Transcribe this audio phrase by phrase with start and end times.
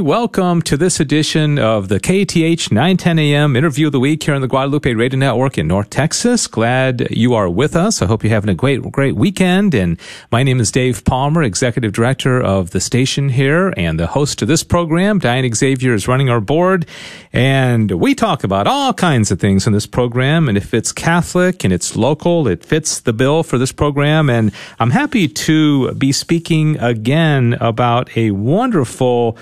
[0.00, 4.42] Welcome to this edition of the KATH 910 AM interview of the week here on
[4.42, 6.46] the Guadalupe Radio Network in North Texas.
[6.46, 8.02] Glad you are with us.
[8.02, 9.74] I hope you're having a great, great weekend.
[9.74, 9.98] And
[10.30, 14.48] my name is Dave Palmer, Executive Director of the station here and the host of
[14.48, 15.18] this program.
[15.18, 16.84] Diane Xavier is running our board
[17.32, 20.46] and we talk about all kinds of things in this program.
[20.46, 24.28] And if it's Catholic and it's local, it fits the bill for this program.
[24.28, 29.38] And I'm happy to be speaking again about a wonderful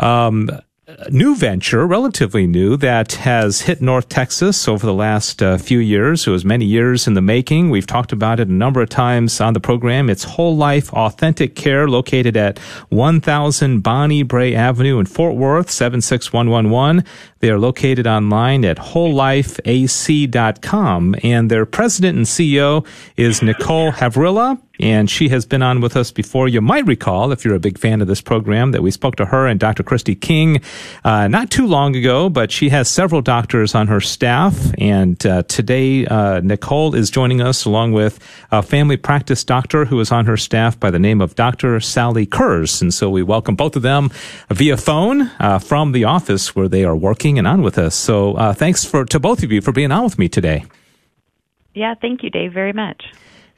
[0.00, 0.50] um,
[1.10, 6.26] new venture, relatively new, that has hit North Texas over the last uh, few years.
[6.26, 7.70] It was many years in the making.
[7.70, 10.10] We've talked about it a number of times on the program.
[10.10, 17.04] It's Whole Life Authentic Care, located at 1000 Bonnie Brae Avenue in Fort Worth, 76111.
[17.40, 21.16] They are located online at wholelifeac.com.
[21.22, 26.10] And their president and CEO is Nicole Havrilla and she has been on with us
[26.10, 26.48] before.
[26.48, 29.26] You might recall, if you're a big fan of this program, that we spoke to
[29.26, 29.82] her and Dr.
[29.82, 30.60] Christy King
[31.04, 34.72] uh, not too long ago, but she has several doctors on her staff.
[34.78, 38.18] And uh, today, uh, Nicole is joining us along with
[38.50, 41.80] a family practice doctor who is on her staff by the name of Dr.
[41.80, 42.80] Sally Kurz.
[42.80, 44.10] And so we welcome both of them
[44.48, 47.94] via phone uh, from the office where they are working and on with us.
[47.94, 50.64] So uh, thanks for to both of you for being on with me today.
[51.74, 53.04] Yeah, thank you, Dave, very much.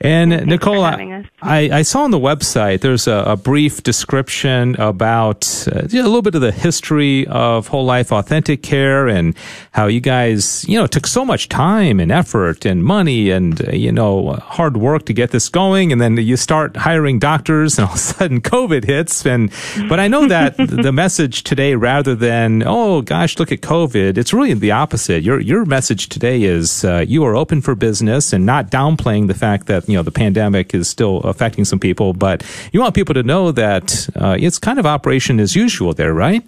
[0.02, 5.46] And Thanks Nicole, I, I, saw on the website there's a, a brief description about
[5.68, 9.36] uh, a little bit of the history of whole life authentic care and
[9.70, 13.70] how you guys, you know, took so much time and effort and money and, uh,
[13.70, 15.92] you know, hard work to get this going.
[15.92, 19.24] And then you start hiring doctors and all of a sudden COVID hits.
[19.24, 19.52] And,
[19.88, 24.32] but I know that the message today, rather than, oh gosh, look at COVID, it's
[24.32, 25.22] really the opposite.
[25.22, 29.34] Your, your message today is uh, you are open for business and not downplaying the
[29.34, 33.14] fact that you know the pandemic is still affecting some people, but you want people
[33.14, 36.42] to know that uh, it's kind of operation as usual there, right?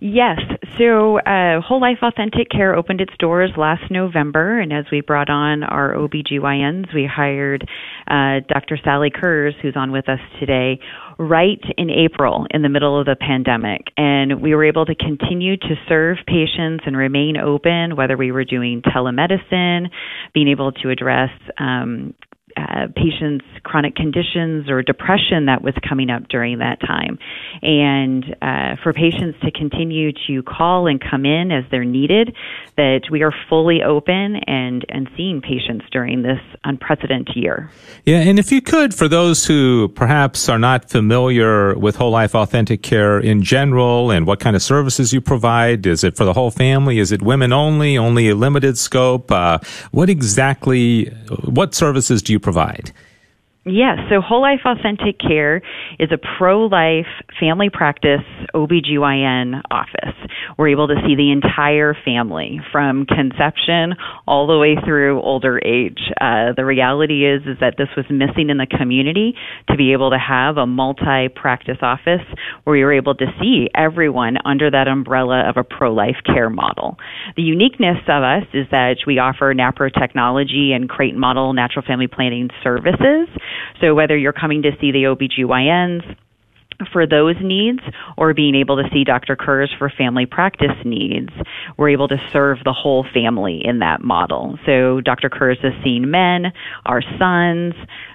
[0.00, 0.40] Yes.
[0.76, 5.30] So, uh, Whole Life Authentic Care opened its doors last November, and as we brought
[5.30, 7.66] on our OBGYNs, we hired
[8.08, 8.78] uh, Dr.
[8.82, 10.80] Sally Kurz, who's on with us today,
[11.18, 13.86] right in April in the middle of the pandemic.
[13.96, 18.44] And we were able to continue to serve patients and remain open, whether we were
[18.44, 19.90] doing telemedicine,
[20.32, 22.14] being able to address um,
[22.56, 27.18] uh, patients' chronic conditions or depression that was coming up during that time.
[27.62, 32.34] And uh, for patients to continue to call and come in as they're needed,
[32.76, 37.70] that we are fully open and, and seeing patients during this unprecedented year.
[38.04, 42.34] Yeah, and if you could, for those who perhaps are not familiar with whole life
[42.34, 46.32] authentic care in general and what kind of services you provide, is it for the
[46.32, 46.98] whole family?
[46.98, 49.30] Is it women only, only a limited scope?
[49.30, 49.58] Uh,
[49.90, 51.06] what exactly,
[51.44, 52.92] what services do you provide?
[53.66, 55.62] Yes, so Whole Life Authentic Care
[55.98, 57.08] is a pro life
[57.40, 58.20] family practice
[58.54, 60.23] OBGYN office.
[60.58, 63.94] We're able to see the entire family from conception
[64.26, 66.00] all the way through older age.
[66.20, 69.34] Uh, the reality is is that this was missing in the community
[69.68, 72.24] to be able to have a multi practice office
[72.64, 76.96] where were able to see everyone under that umbrella of a pro life care model.
[77.36, 82.06] The uniqueness of us is that we offer NAPRO technology and Creighton model natural family
[82.06, 83.28] planning services
[83.80, 86.16] so whether you're coming to see the OBGYNs,
[86.92, 87.80] for those needs
[88.16, 89.36] or being able to see Dr.
[89.36, 91.30] Kurz for family practice needs.
[91.76, 94.58] We're able to serve the whole family in that model.
[94.66, 95.28] So Dr.
[95.28, 96.52] Kurz has seen men,
[96.86, 97.74] our sons,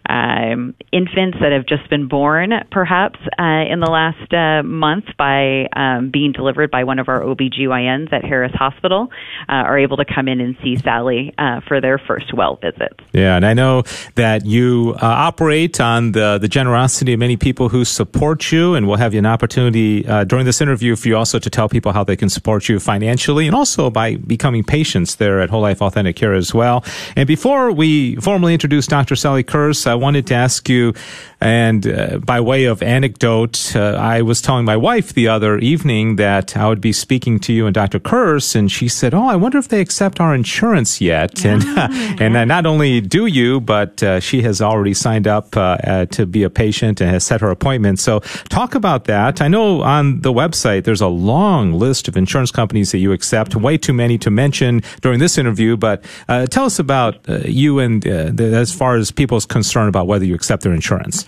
[0.09, 5.67] um, infants that have just been born, perhaps, uh, in the last uh, month by
[5.75, 9.09] um, being delivered by one of our OBGYNs at Harris Hospital,
[9.47, 12.97] uh, are able to come in and see Sally uh, for their first well visits.
[13.13, 13.83] Yeah, and I know
[14.15, 18.87] that you uh, operate on the, the generosity of many people who support you, and
[18.87, 21.91] we'll have you an opportunity uh, during this interview for you also to tell people
[21.91, 25.81] how they can support you financially and also by becoming patients there at Whole Life
[25.81, 26.83] Authentic Care as well.
[27.15, 29.15] And before we formally introduce Dr.
[29.15, 30.93] Sally Kurz, I wanted to ask you,
[31.41, 36.17] and uh, by way of anecdote, uh, I was telling my wife the other evening
[36.17, 37.99] that I would be speaking to you and Dr.
[37.99, 41.87] Kurz, and she said, "Oh, I wonder if they accept our insurance yet." And uh,
[42.19, 46.25] and not only do you, but uh, she has already signed up uh, uh, to
[46.25, 47.99] be a patient and has set her appointment.
[47.99, 48.19] So,
[48.49, 49.41] talk about that.
[49.41, 53.55] I know on the website there's a long list of insurance companies that you accept,
[53.55, 55.77] way too many to mention during this interview.
[55.77, 56.03] But
[56.49, 60.63] tell us about you and the, as far as people's concern about whether you accept
[60.63, 61.25] their insurance.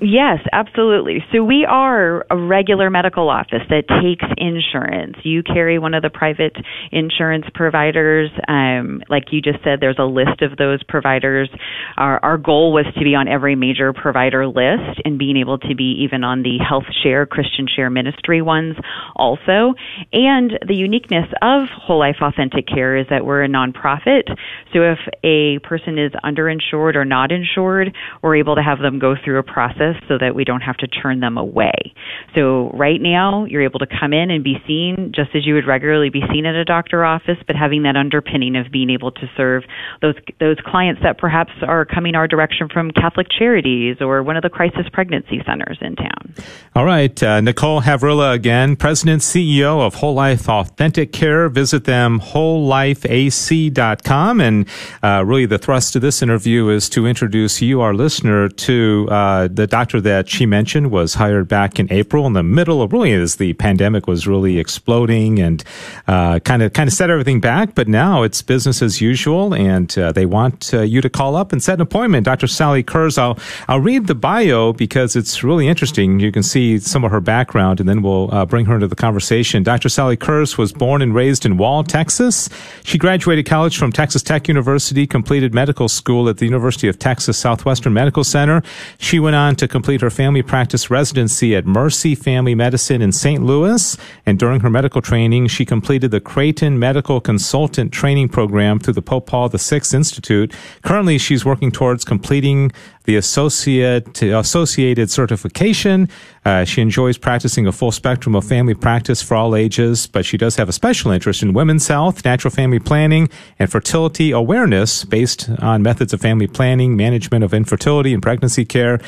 [0.00, 1.24] Yes, absolutely.
[1.32, 5.16] So we are a regular medical office that takes insurance.
[5.22, 6.56] You carry one of the private
[6.92, 8.30] insurance providers.
[8.48, 11.48] Um, like you just said, there's a list of those providers.
[11.96, 15.74] Our, our goal was to be on every major provider list and being able to
[15.74, 18.76] be even on the Health Share, Christian Share Ministry ones
[19.16, 19.74] also.
[20.12, 24.28] And the uniqueness of Whole Life Authentic Care is that we're a nonprofit.
[24.72, 29.14] So if a person is underinsured or not insured, we're able to have them go
[29.24, 31.94] through a process so that we don't have to turn them away.
[32.34, 35.66] So right now, you're able to come in and be seen just as you would
[35.66, 39.30] regularly be seen at a doctor office, but having that underpinning of being able to
[39.36, 39.64] serve
[40.00, 44.42] those those clients that perhaps are coming our direction from Catholic Charities or one of
[44.42, 46.34] the crisis pregnancy centers in town.
[46.74, 51.48] All right, uh, Nicole Havrilla again, President CEO of Whole Life Authentic Care.
[51.48, 54.66] Visit them wholelifeac.com, and
[55.02, 59.48] uh, really the thrust of this interview is to introduce you, our listener, to uh,
[59.48, 63.12] the doctor that she mentioned was hired back in April in the middle of really
[63.12, 65.64] as the pandemic was really exploding and
[66.06, 67.74] kind of kind of set everything back.
[67.74, 71.52] But now it's business as usual, and uh, they want uh, you to call up
[71.52, 72.24] and set an appointment.
[72.24, 72.46] Dr.
[72.46, 73.36] Sally Kurz, I'll
[73.66, 76.20] I'll read the bio because it's really interesting.
[76.20, 78.94] You can see some of her background, and then we'll uh, bring her into the
[78.94, 79.64] conversation.
[79.64, 79.88] Dr.
[79.88, 82.48] Sally Kurz was born and raised in Wall, Texas.
[82.84, 87.36] She graduated college from Texas Tech University, completed medical school at the University of Texas
[87.36, 88.62] Southwestern Medical Center.
[88.98, 93.12] She went on to to complete her family practice residency at Mercy Family Medicine in
[93.12, 93.42] St.
[93.42, 93.96] Louis.
[94.26, 99.02] And during her medical training, she completed the Creighton Medical Consultant Training Program through the
[99.02, 100.54] Pope Paul VI Institute.
[100.82, 102.72] Currently, she's working towards completing
[103.04, 106.08] the associate associated certification.
[106.44, 110.36] Uh, she enjoys practicing a full spectrum of family practice for all ages, but she
[110.36, 113.28] does have a special interest in women's health, natural family planning,
[113.58, 118.98] and fertility awareness based on methods of family planning, management of infertility and pregnancy care.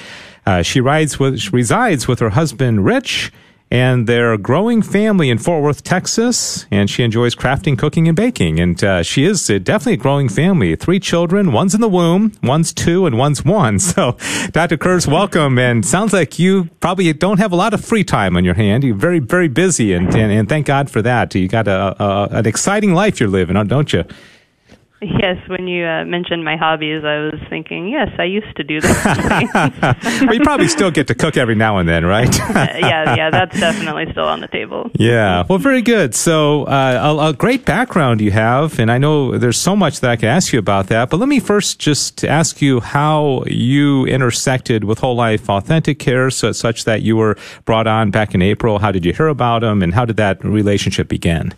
[0.47, 3.33] Uh, she rides with, resides with her husband, Rich,
[3.69, 6.67] and they're growing family in Fort Worth, Texas.
[6.71, 8.61] And she enjoys crafting, cooking, and baking.
[8.61, 10.77] And uh, she is definitely a growing family.
[10.77, 13.79] Three children, one's in the womb, one's two, and one's one.
[13.97, 14.17] So,
[14.51, 14.77] Dr.
[14.77, 15.59] Kurz, welcome.
[15.59, 18.85] And sounds like you probably don't have a lot of free time on your hand.
[18.85, 21.35] You're very, very busy, and, and, and thank God for that.
[21.35, 24.05] You got a, a, an exciting life you're living, don't you?
[25.27, 28.81] Yes, when you uh, mentioned my hobbies, I was thinking, yes, I used to do
[28.81, 32.35] those well, you probably still get to cook every now and then, right?
[32.39, 34.91] yeah, yeah, that's definitely still on the table.
[34.95, 36.15] Yeah, well, very good.
[36.15, 40.11] So, uh, a, a, great background you have, and I know there's so much that
[40.11, 41.11] I can ask you about that.
[41.11, 46.31] But let me first just ask you how you intersected with Whole Life Authentic Care,
[46.31, 48.79] so such that you were brought on back in April.
[48.79, 51.55] How did you hear about them, and how did that relationship begin?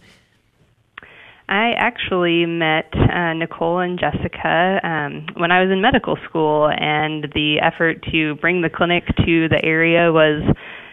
[1.49, 7.25] I actually met uh, Nicole and Jessica um, when I was in medical school, and
[7.35, 10.43] the effort to bring the clinic to the area was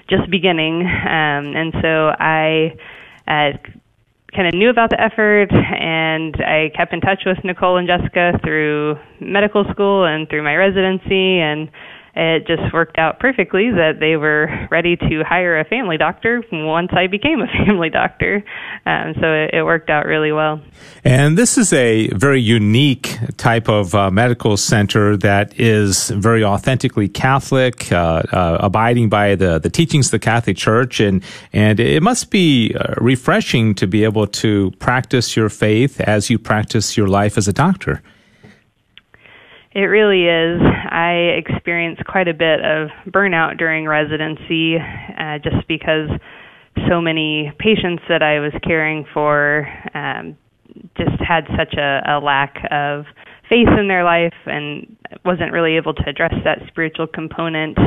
[0.09, 0.81] just beginning.
[0.81, 2.73] Um, and so I
[3.27, 3.57] uh,
[4.33, 8.39] kind of knew about the effort, and I kept in touch with Nicole and Jessica
[8.41, 11.69] through medical school and through my residency, and
[12.15, 16.91] it just worked out perfectly that they were ready to hire a family doctor once
[16.93, 18.43] I became a family doctor.
[18.85, 20.61] Um, so it, it, worked out really well.
[21.03, 27.09] And this is a very unique type of uh, medical center that is very authentically
[27.09, 30.99] Catholic, uh, uh, abiding by the, the teachings of the Catholic Church.
[30.99, 36.29] And, and it must be uh, refreshing to be able to practice your faith as
[36.29, 38.01] you practice your life as a doctor.
[39.75, 40.61] It really is.
[40.61, 46.07] I experienced quite a bit of burnout during residency uh, just because
[46.87, 50.37] so many patients that I was caring for um,
[50.97, 53.03] just had such a, a lack of
[53.49, 57.77] faith in their life and wasn't really able to address that spiritual component.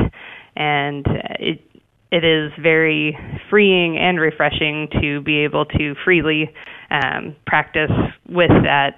[0.56, 1.06] And
[1.40, 1.62] it
[2.10, 3.16] it is very
[3.50, 6.50] freeing and refreshing to be able to freely
[6.90, 7.90] um, practice
[8.28, 8.96] with that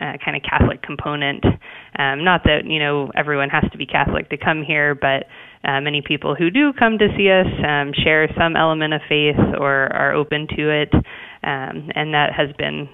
[0.00, 1.44] uh, kind of Catholic component.
[2.00, 5.26] Um, not that you know everyone has to be Catholic to come here, but
[5.68, 9.36] uh, many people who do come to see us um, share some element of faith
[9.58, 12.88] or are open to it, um, and that has been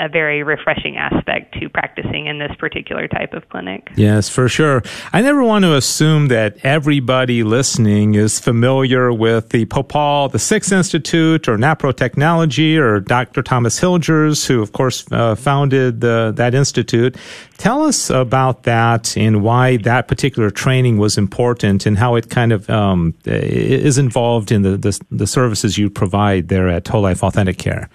[0.00, 3.90] a very refreshing aspect to practicing in this particular type of clinic.
[3.96, 4.82] Yes, for sure.
[5.12, 10.38] I never want to assume that everybody listening is familiar with the Pope Paul, the
[10.38, 13.42] Sixth Institute or NAPRO Technology or Dr.
[13.42, 17.16] Thomas Hilgers, who of course uh, founded the, that institute.
[17.58, 22.52] Tell us about that and why that particular training was important and how it kind
[22.52, 27.22] of um, is involved in the, the, the services you provide there at Whole Life
[27.22, 27.90] Authentic Care.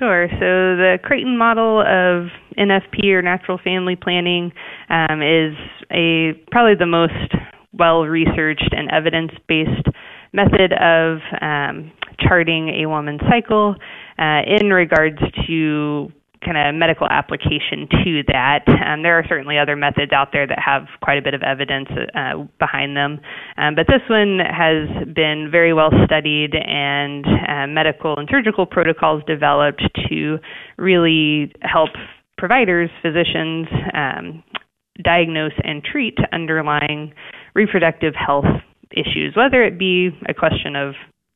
[0.00, 0.28] Sure.
[0.30, 4.50] So the Creighton model of NFP or natural family planning
[4.88, 5.52] um, is
[5.92, 7.34] a probably the most
[7.74, 9.86] well researched and evidence based
[10.32, 13.74] method of um, charting a woman's cycle
[14.18, 16.10] uh, in regards to
[16.44, 18.64] kind of medical application to that.
[18.66, 21.88] Um, there are certainly other methods out there that have quite a bit of evidence
[22.14, 23.20] uh, behind them,
[23.56, 29.22] um, but this one has been very well studied and uh, medical and surgical protocols
[29.26, 30.38] developed to
[30.78, 31.90] really help
[32.38, 34.42] providers, physicians, um,
[35.04, 37.12] diagnose and treat underlying
[37.54, 38.46] reproductive health
[38.92, 40.94] issues, whether it be a question of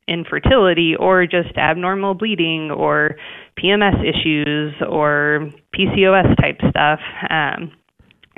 [0.09, 3.17] infertility or just abnormal bleeding or
[3.59, 7.01] PMS issues or PCOS type stuff.
[7.31, 7.73] Um,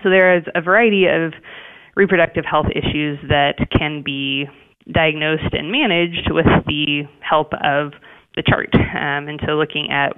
[0.03, 1.33] so there is a variety of
[1.97, 4.47] reproductive health issues that can be
[4.93, 7.93] diagnosed and managed with the help of
[8.37, 8.73] the chart.
[8.75, 10.13] Um, and so looking at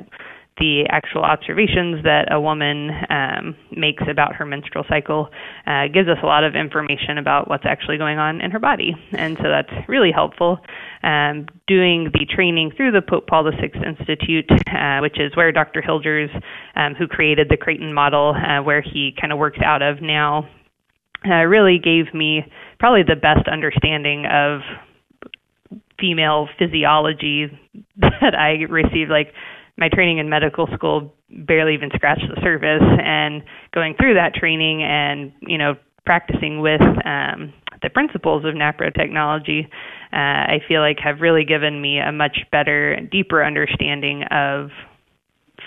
[0.59, 5.29] the actual observations that a woman um, makes about her menstrual cycle
[5.67, 8.95] uh, gives us a lot of information about what's actually going on in her body.
[9.13, 10.59] And so that's really helpful.
[11.03, 15.81] Um, doing the training through the Pope Paul VI Institute, uh, which is where Dr.
[15.83, 16.35] Hilgers,
[16.75, 20.49] um, who created the Creighton model, uh, where he kind of works out of now,
[21.27, 22.45] uh, really gave me
[22.79, 24.61] probably the best understanding of
[25.99, 27.47] female physiology
[27.97, 29.11] that I received.
[29.11, 29.33] Like,
[29.79, 33.43] my training in medical school barely even scratched the surface and
[33.73, 39.69] going through that training and you know practicing with um, the principles of NAPRO technology,
[40.11, 44.71] uh, I feel like have really given me a much better, deeper understanding of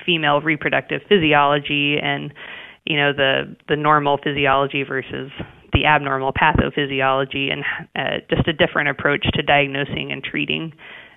[0.03, 2.33] female reproductive physiology and
[2.85, 5.29] you know the the normal physiology versus
[5.73, 7.63] the abnormal pathophysiology and
[7.95, 10.73] uh, just a different approach to diagnosing and treating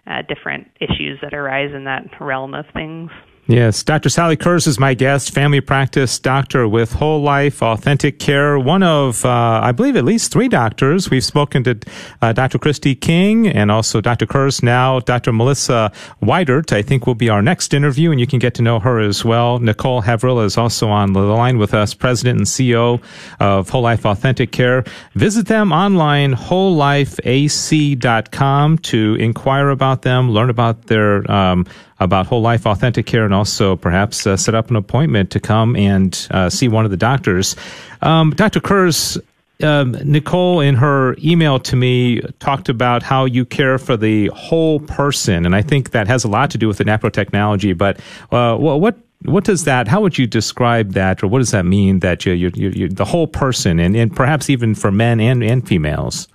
[0.07, 3.11] uh, different issues that arise in that realm of things.
[3.47, 4.09] Yes, Dr.
[4.09, 9.23] Sally Kurz is my guest, family practice doctor with Whole Life Authentic Care, one of,
[9.23, 11.11] uh, I believe, at least three doctors.
[11.11, 11.79] We've spoken to
[12.23, 12.59] uh, Dr.
[12.59, 14.25] Christy King and also Dr.
[14.25, 14.63] Kurz.
[14.63, 15.31] Now, Dr.
[15.31, 18.81] Melissa Weidert, I think, will be our next interview, and you can get to know
[18.81, 19.59] her as well.
[19.59, 23.03] Nicole Havrilla is also on the line with us, president and CEO
[23.41, 24.85] of Whole Life Authentic Care.
[25.17, 31.67] Visit them online, wholelifeac.com, to inquire about them, learn about their um,
[32.01, 35.77] about whole life authentic care and also perhaps uh, set up an appointment to come
[35.77, 37.57] and uh, see one of the doctors.
[38.03, 38.61] Um, Dr.
[38.61, 39.19] Kurz,
[39.63, 44.81] um, Nicole, in her email to me, talked about how you care for the whole
[44.81, 47.73] person, and I think that has a lot to do with the NAPRO technology.
[47.73, 48.01] But
[48.33, 49.89] uh, what what does that?
[49.89, 53.05] How would you describe that, or what does that mean that you you you the
[53.05, 56.29] whole person, and, and perhaps even for men and and females?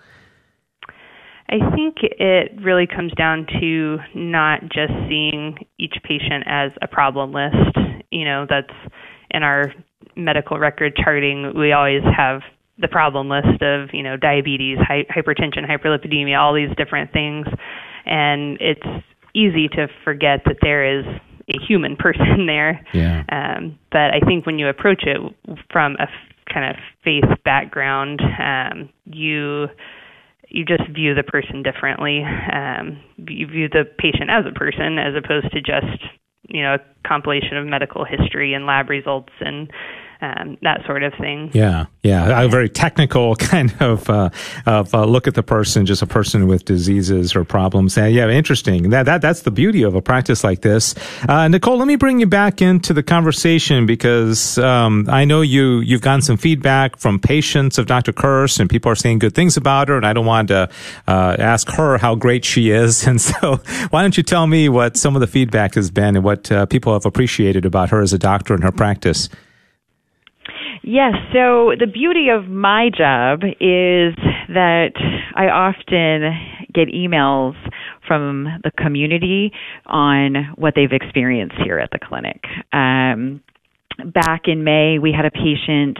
[1.50, 7.34] I think it really comes down to not just seeing each patient as a problem
[7.34, 7.76] list.
[8.12, 8.74] You know, that's
[9.32, 9.74] in our
[10.16, 12.42] medical record charting, we always have
[12.78, 17.48] the problem list of, you know, diabetes, hi- hypertension, hyperlipidemia, all these different things.
[18.06, 22.86] And it's easy to forget that there is a human person there.
[22.94, 23.24] Yeah.
[23.32, 25.20] Um, but I think when you approach it
[25.72, 29.68] from a f- kind of faith background, um, you
[30.50, 32.24] you just view the person differently.
[32.24, 36.04] Um, you view the patient as a person as opposed to just
[36.48, 39.72] you know a compilation of medical history and lab results and
[40.22, 41.50] um, that sort of thing.
[41.54, 44.30] Yeah, yeah, a very technical kind of uh,
[44.66, 47.98] of uh, look at the person, just a person with diseases or problems.
[47.98, 48.90] And yeah, interesting.
[48.90, 50.94] That that that's the beauty of a practice like this.
[51.28, 55.80] Uh, Nicole, let me bring you back into the conversation because um, I know you
[55.80, 58.12] you've gotten some feedback from patients of Dr.
[58.12, 60.70] Kurz, and people are saying good things about her, and I don't want to
[61.08, 63.00] uh, ask her how great she is.
[63.10, 63.60] And so,
[63.90, 66.68] why don't you tell me what some of the feedback has been and what uh,
[66.68, 69.30] people have appreciated about her as a doctor and her practice?
[70.84, 71.14] Yes.
[71.34, 74.16] So the beauty of my job is
[74.50, 74.94] that
[75.36, 77.56] I often get emails
[78.08, 79.52] from the community
[79.86, 82.44] on what they've experienced here at the clinic.
[82.74, 83.42] Um,
[84.14, 85.98] back in May, we had a patient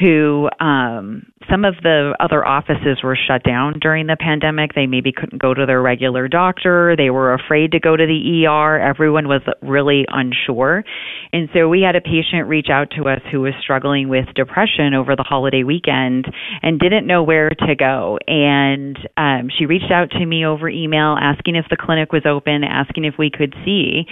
[0.00, 4.74] who um, some of the other offices were shut down during the pandemic.
[4.74, 6.94] They maybe couldn't go to their regular doctor.
[6.96, 8.78] They were afraid to go to the ER.
[8.78, 10.84] Everyone was really unsure.
[11.32, 14.94] And so we had a patient reach out to us who was struggling with depression
[14.94, 16.26] over the holiday weekend
[16.62, 18.18] and didn't know where to go.
[18.26, 22.64] And um, she reached out to me over email asking if the clinic was open,
[22.64, 24.04] asking if we could see.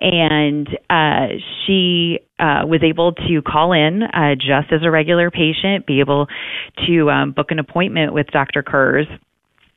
[0.00, 1.36] And uh,
[1.66, 6.26] she uh, was able to call in uh, just as a regular patient, be able
[6.86, 8.62] to um, book an appointment with Dr.
[8.62, 9.06] Kurz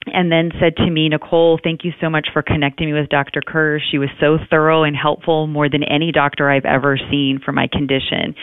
[0.07, 3.41] and then said to me, Nicole, thank you so much for connecting me with Dr.
[3.41, 3.79] Kerr.
[3.91, 7.67] She was so thorough and helpful, more than any doctor I've ever seen for my
[7.71, 8.35] condition.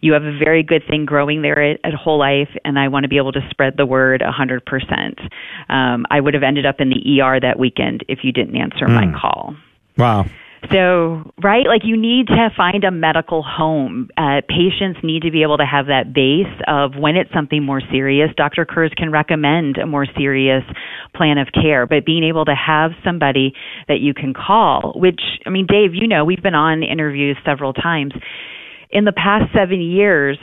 [0.00, 3.04] You have a very good thing growing there at, at Whole Life, and I want
[3.04, 5.72] to be able to spread the word 100%.
[5.72, 8.86] Um, I would have ended up in the ER that weekend if you didn't answer
[8.86, 8.94] mm.
[8.94, 9.16] my hmm.
[9.18, 9.56] call.
[9.96, 10.26] Wow.
[10.72, 14.08] So, right, like you need to find a medical home.
[14.16, 17.80] Uh, patients need to be able to have that base of when it's something more
[17.90, 18.30] serious.
[18.36, 18.64] Dr.
[18.64, 20.64] Kurz can recommend a more serious
[21.14, 23.52] plan of care, but being able to have somebody
[23.86, 27.72] that you can call, which, I mean, Dave, you know, we've been on interviews several
[27.72, 28.12] times.
[28.90, 30.38] In the past seven years,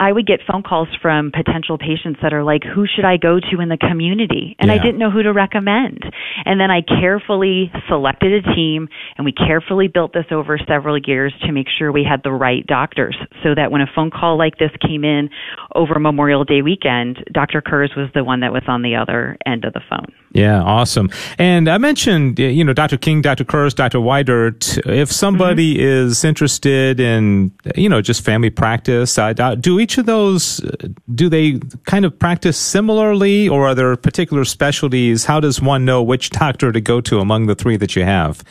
[0.00, 3.38] I would get phone calls from potential patients that are like, who should I go
[3.38, 4.56] to in the community?
[4.58, 4.74] And yeah.
[4.74, 6.02] I didn't know who to recommend.
[6.44, 11.32] And then I carefully selected a team and we carefully built this over several years
[11.46, 14.58] to make sure we had the right doctors so that when a phone call like
[14.58, 15.30] this came in
[15.74, 17.60] over Memorial Day weekend, Dr.
[17.60, 20.12] Kurz was the one that was on the other end of the phone.
[20.36, 21.10] Yeah, awesome.
[21.38, 22.98] And I mentioned, you know, Dr.
[22.98, 23.44] King, Dr.
[23.44, 23.98] Kurz, Dr.
[23.98, 24.78] Weidert.
[24.86, 26.10] If somebody mm-hmm.
[26.10, 29.18] is interested in, you know, just family practice,
[29.60, 30.60] do each of those,
[31.14, 35.24] do they kind of practice similarly or are there particular specialties?
[35.24, 38.44] How does one know which doctor to go to among the three that you have?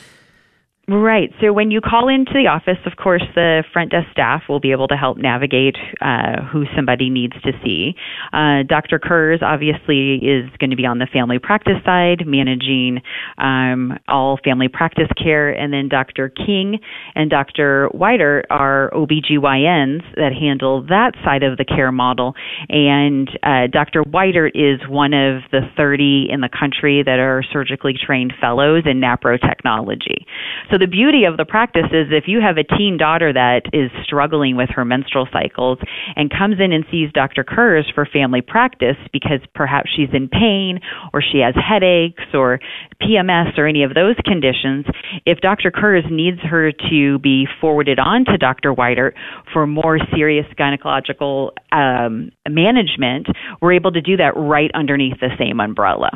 [0.87, 1.31] Right.
[1.41, 4.71] So when you call into the office, of course, the front desk staff will be
[4.71, 7.95] able to help navigate uh, who somebody needs to see.
[8.31, 8.99] Uh, Dr.
[8.99, 13.01] Kurz obviously is going to be on the family practice side, managing
[13.39, 16.29] um, all family practice care, and then Dr.
[16.29, 16.77] King
[17.15, 17.89] and Dr.
[17.95, 22.35] Weidert are OBGYNs that handle that side of the care model.
[22.69, 24.03] And uh, Dr.
[24.03, 29.01] Weidert is one of the 30 in the country that are surgically trained fellows in
[29.01, 30.27] NAPRO technology.
[30.69, 33.61] So so the beauty of the practice is if you have a teen daughter that
[33.71, 35.79] is struggling with her menstrual cycles
[36.17, 37.45] and comes in and sees Dr.
[37.45, 40.81] Kurz for family practice because perhaps she's in pain
[41.13, 42.59] or she has headaches or
[43.01, 44.85] PMS or any of those conditions,
[45.25, 45.71] if Dr.
[45.71, 48.73] Kurz needs her to be forwarded on to Dr.
[48.73, 49.13] Weidert
[49.53, 53.27] for more serious gynecological um, management,
[53.61, 56.11] we're able to do that right underneath the same umbrella.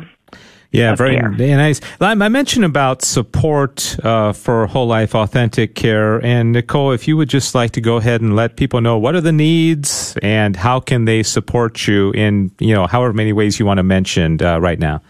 [0.72, 1.80] Yeah, very, very, nice.
[2.00, 7.28] I mentioned about support uh, for whole life authentic care, and Nicole, if you would
[7.28, 10.78] just like to go ahead and let people know what are the needs and how
[10.78, 14.60] can they support you in you know however many ways you want to mention uh,
[14.60, 15.02] right now.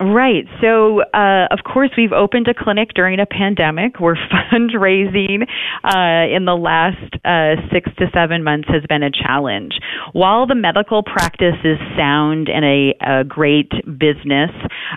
[0.00, 0.44] Right.
[0.60, 4.00] So, uh, of course, we've opened a clinic during a pandemic.
[4.00, 4.16] We're
[4.52, 5.42] fundraising
[5.84, 9.74] uh, in the last uh, six to seven months has been a challenge.
[10.12, 14.50] While the medical practice is sound and a, a great business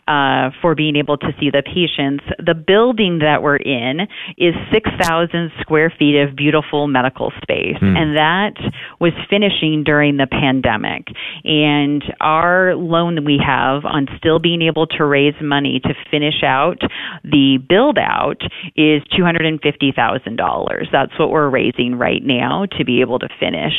[0.08, 5.52] uh, for being able to see the patients, the building that we're in is 6,000
[5.62, 7.78] square feet of beautiful medical space.
[7.80, 7.98] Mm.
[7.98, 8.56] And that
[9.00, 11.06] was finishing during the pandemic.
[11.44, 16.44] And our loan that we have on still being able to raise money to finish
[16.44, 16.82] out
[17.24, 18.42] the build out
[18.76, 20.92] is $250,000.
[20.92, 23.74] That's what we're raising right now to be able to finish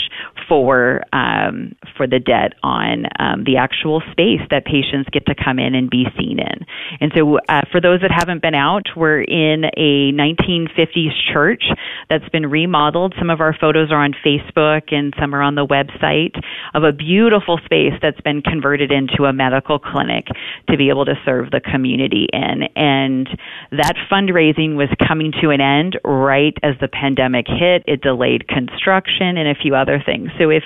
[0.49, 5.59] for um, for the debt on um, the actual space that patients get to come
[5.59, 6.66] in and be seen in.
[7.01, 11.64] And so, uh, for those that haven't been out, we're in a 1950s church
[12.09, 13.14] that's been remodeled.
[13.18, 16.38] Some of our photos are on Facebook and some are on the website
[16.75, 20.27] of a beautiful space that's been converted into a medical clinic
[20.71, 22.69] to be able to serve the community in.
[22.77, 23.29] And
[23.73, 27.85] that fundraising was coming to an end right as the pandemic hit.
[27.87, 30.31] It delayed construction and a few other things.
[30.39, 30.63] So if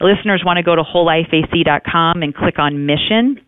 [0.00, 3.40] listeners want to go to wholelifeac.com and click on mission,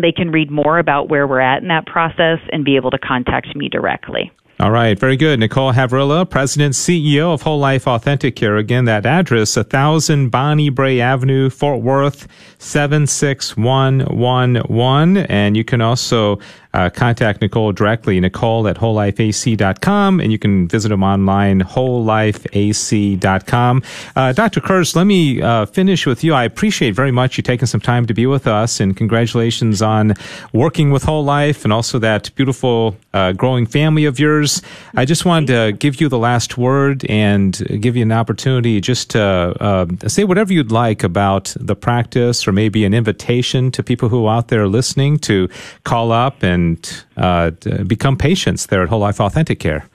[0.00, 2.98] they can read more about where we're at in that process and be able to
[2.98, 4.32] contact me directly.
[4.62, 5.40] All right, very good.
[5.40, 8.58] Nicole Havrilla, President, CEO of Whole Life Authentic Care.
[8.58, 15.16] Again, that address, 1000 Bonnie Brae Avenue, Fort Worth, 76111.
[15.16, 16.38] And you can also
[16.74, 23.82] uh, contact Nicole directly, Nicole at wholelifeac.com, and you can visit them online, wholelifeac.com.
[24.16, 24.60] Uh, Dr.
[24.60, 26.34] Kurz, let me uh, finish with you.
[26.34, 30.14] I appreciate very much you taking some time to be with us, and congratulations on
[30.52, 34.62] working with Whole Life and also that beautiful uh, growing family of yours.
[34.94, 39.10] I just wanted to give you the last word and give you an opportunity just
[39.10, 44.08] to uh, say whatever you'd like about the practice or maybe an invitation to people
[44.08, 45.48] who are out there listening to
[45.84, 47.50] call up and and uh,
[47.86, 49.88] become patients there at Whole Life Authentic Care?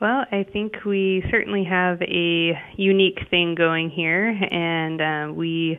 [0.00, 5.78] Well, I think we certainly have a unique thing going here, and uh, we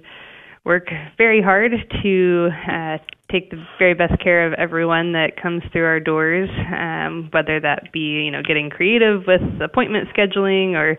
[0.63, 2.97] work very hard to uh,
[3.31, 7.91] take the very best care of everyone that comes through our doors, um, whether that
[7.93, 10.97] be you know getting creative with appointment scheduling or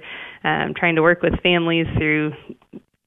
[0.49, 2.33] um, trying to work with families through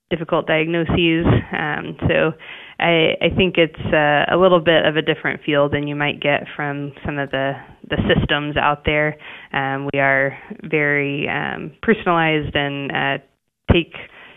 [0.10, 1.26] difficult diagnoses.
[1.58, 2.34] Um, so
[2.82, 6.20] I, I think it's uh, a little bit of a different feel than you might
[6.20, 7.54] get from some of the
[7.90, 9.18] the systems out there.
[9.54, 13.24] Um, we are very um, personalized and uh,
[13.72, 13.94] take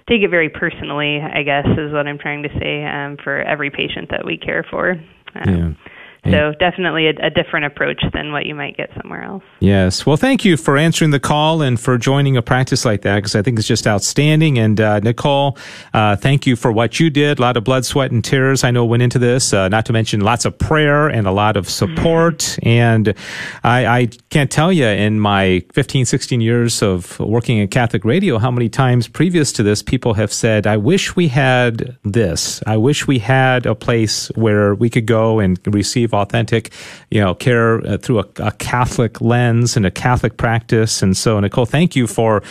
[0.09, 1.21] take it very personally.
[1.21, 4.65] I guess is what I'm trying to say um, for every patient that we care
[4.71, 4.91] for.
[4.91, 5.94] Um, yeah.
[6.31, 9.43] So definitely a, a, different approach than what you might get somewhere else.
[9.61, 10.07] Yes.
[10.07, 13.35] Well, thank you for answering the call and for joining a practice like that because
[13.35, 14.59] I think it's just outstanding.
[14.59, 15.59] And uh, Nicole,
[15.93, 17.39] uh, thank you for what you did.
[17.39, 19.53] A lot of blood, sweat, and tears I know went into this.
[19.53, 22.39] Uh, not to mention lots of prayer and a lot of support.
[22.39, 22.69] Mm-hmm.
[22.69, 23.15] And
[23.63, 28.39] I, I, can't tell you in my 15, 16 years of working in Catholic radio
[28.39, 32.63] how many times previous to this people have said, "I wish we had this.
[32.67, 36.73] I wish we had a place where we could go and receive authentic,
[37.11, 41.03] you know, care uh, through a, a Catholic lens and a Catholic practice.
[41.03, 42.43] And so, Nicole, thank you for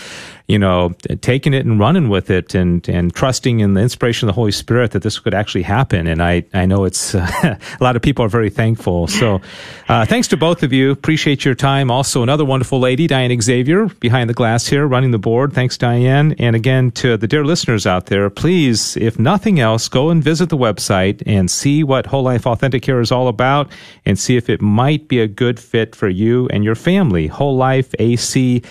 [0.47, 4.35] you know, taking it and running with it and, and trusting in the inspiration of
[4.35, 6.05] the Holy Spirit that this could actually happen.
[6.05, 7.25] And I, I know it's uh,
[7.79, 9.07] a lot of people are very thankful.
[9.07, 9.41] So,
[9.87, 10.91] uh, thanks to both of you.
[10.91, 11.89] Appreciate your time.
[11.89, 15.53] Also, another wonderful lady, Diane Xavier, behind the glass here, running the board.
[15.53, 16.35] Thanks, Diane.
[16.39, 20.49] And again, to the dear listeners out there, please, if nothing else, go and visit
[20.49, 23.71] the website and see what Whole Life Authentic Care is all about
[24.05, 27.27] and see if it might be a good fit for you and your family.
[27.27, 28.61] Whole Life AC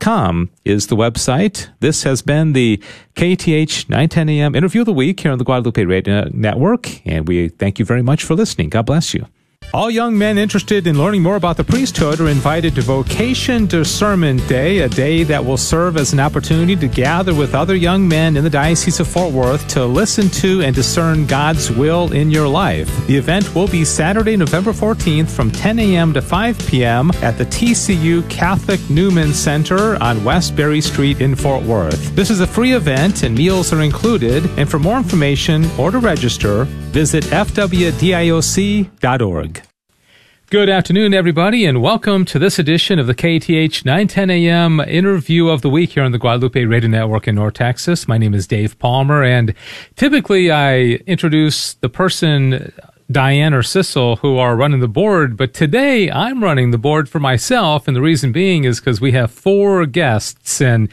[0.00, 1.68] com is the website.
[1.78, 2.82] This has been the
[3.14, 7.48] KATH 910 AM interview of the week here on the Guadalupe Radio Network, and we
[7.48, 8.70] thank you very much for listening.
[8.70, 9.26] God bless you.
[9.74, 14.46] All young men interested in learning more about the priesthood are invited to Vocation Discernment
[14.48, 18.38] Day, a day that will serve as an opportunity to gather with other young men
[18.38, 22.48] in the Diocese of Fort Worth to listen to and discern God's will in your
[22.48, 22.88] life.
[23.08, 26.14] The event will be Saturday, November 14th from 10 a.m.
[26.14, 27.10] to 5 p.m.
[27.16, 32.16] at the TCU Catholic Newman Center on Westbury Street in Fort Worth.
[32.16, 34.46] This is a free event and meals are included.
[34.58, 37.62] And for more information or to register, visit fwdioc.org.
[40.50, 45.60] Good afternoon, everybody, and welcome to this edition of the KATH 910 AM interview of
[45.60, 48.08] the week here on the Guadalupe Radio Network in North Texas.
[48.08, 49.54] My name is Dave Palmer, and
[49.96, 52.72] typically I introduce the person,
[53.10, 57.20] Diane or Sissel, who are running the board, but today I'm running the board for
[57.20, 60.88] myself, and the reason being is because we have four guests, and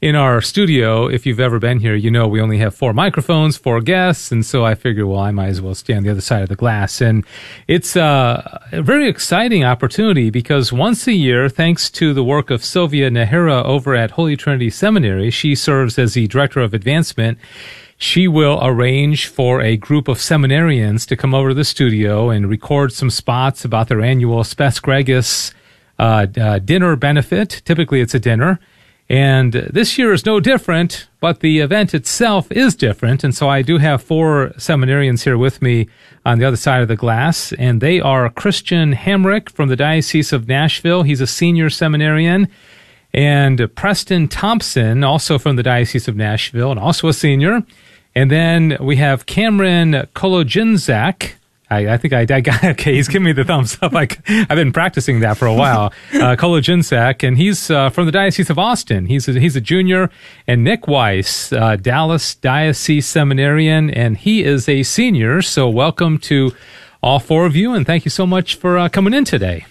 [0.00, 3.58] in our studio, if you've ever been here, you know we only have four microphones,
[3.58, 6.22] four guests, and so I figured, well, I might as well stay on the other
[6.22, 7.02] side of the glass.
[7.02, 7.24] And
[7.68, 12.64] it's uh, a very exciting opportunity because once a year, thanks to the work of
[12.64, 17.38] Sylvia Nahara over at Holy Trinity Seminary, she serves as the director of advancement
[17.98, 22.48] she will arrange for a group of seminarians to come over to the studio and
[22.48, 25.52] record some spots about their annual Spes Gregis
[25.98, 27.60] uh, uh, dinner benefit.
[27.66, 28.58] Typically, it's a dinner.
[29.10, 33.24] And this year is no different, but the event itself is different.
[33.24, 35.88] And so I do have four seminarians here with me
[36.24, 40.32] on the other side of the glass, and they are Christian Hamrick from the Diocese
[40.32, 41.02] of Nashville.
[41.02, 42.46] He's a senior seminarian.
[43.12, 47.64] And Preston Thompson, also from the Diocese of Nashville, and also a senior.
[48.14, 51.32] And then we have Cameron Kolodziejczak,
[51.70, 52.94] I, I think I, I, got okay.
[52.94, 53.92] He's giving me the thumbs up.
[53.92, 55.92] Like I, have been practicing that for a while.
[56.12, 59.06] Uh, Kolodziejczak, and he's uh, from the Diocese of Austin.
[59.06, 60.10] He's a, he's a junior,
[60.46, 65.42] and Nick Weiss, uh, Dallas Diocese seminarian, and he is a senior.
[65.42, 66.52] So welcome to
[67.02, 69.66] all four of you, and thank you so much for uh, coming in today.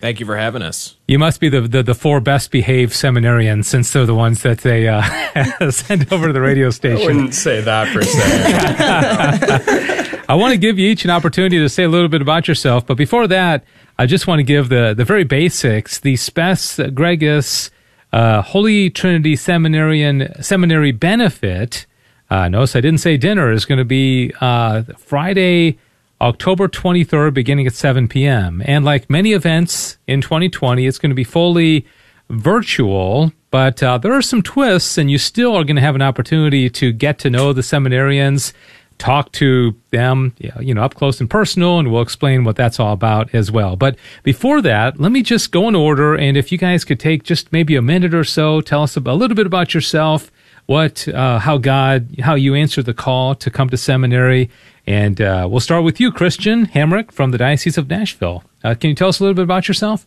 [0.00, 0.96] Thank you for having us.
[1.08, 4.58] You must be the, the, the four best behaved seminarians since they're the ones that
[4.58, 7.02] they uh, send over to the radio station.
[7.02, 10.00] I wouldn't say that per se.
[10.28, 12.86] I want to give you each an opportunity to say a little bit about yourself,
[12.86, 13.64] but before that,
[13.98, 16.00] I just want to give the, the very basics.
[16.00, 17.70] The Spes Gregis
[18.12, 21.86] uh, Holy Trinity Seminarian Seminary benefit.
[22.30, 25.78] Uh, notice I didn't say dinner is going to be uh, Friday
[26.20, 28.62] October 23rd, beginning at 7 p.m.
[28.64, 31.86] And like many events in 2020, it's going to be fully
[32.30, 36.02] virtual, but uh, there are some twists, and you still are going to have an
[36.02, 38.52] opportunity to get to know the seminarians,
[38.98, 42.92] talk to them, you know, up close and personal, and we'll explain what that's all
[42.92, 43.76] about as well.
[43.76, 47.22] But before that, let me just go in order, and if you guys could take
[47.22, 50.30] just maybe a minute or so, tell us a little bit about yourself,
[50.66, 54.50] what, uh, how God, how you answered the call to come to seminary,
[54.86, 58.44] and uh, we'll start with you, Christian Hamrick from the Diocese of Nashville.
[58.62, 60.06] Uh, can you tell us a little bit about yourself?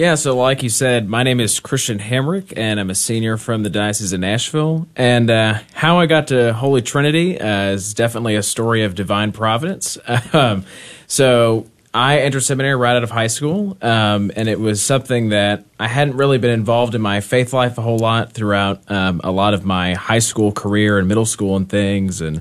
[0.00, 3.64] Yeah, so like you said, my name is Christian Hamrick, and I'm a senior from
[3.64, 4.88] the Diocese of Nashville.
[4.96, 9.30] And uh, how I got to Holy Trinity uh, is definitely a story of divine
[9.32, 9.98] providence.
[10.32, 10.64] um,
[11.06, 15.66] so I entered seminary right out of high school, um, and it was something that
[15.78, 19.30] I hadn't really been involved in my faith life a whole lot throughout um, a
[19.30, 22.22] lot of my high school career and middle school and things.
[22.22, 22.40] And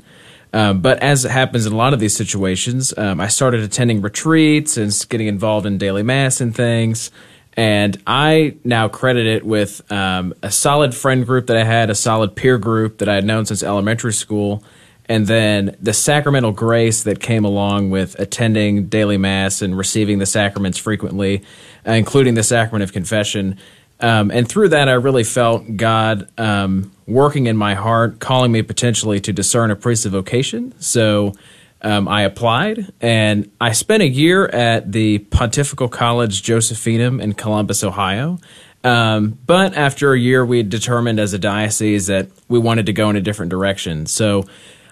[0.54, 4.02] Um, but as it happens in a lot of these situations, um, I started attending
[4.02, 7.12] retreats and getting involved in daily mass and things.
[7.60, 11.93] And I now credit it with um, a solid friend group that I had, a
[11.93, 14.63] solid peer group that I had known since elementary school,
[15.10, 20.26] and then the sacramental grace that came along with attending daily mass and receiving the
[20.26, 21.43] sacraments frequently,
[21.86, 23.58] uh, including the sacrament of confession.
[24.00, 28.62] Um, and through that, I really felt God um, working in my heart, calling me
[28.62, 30.74] potentially to discern a priestly vocation.
[30.80, 31.34] So
[31.82, 37.84] um, I applied, and I spent a year at the Pontifical College Josephinum in Columbus,
[37.84, 38.39] Ohio.
[38.84, 43.10] Um, but after a year, we determined as a diocese that we wanted to go
[43.10, 44.06] in a different direction.
[44.06, 44.46] So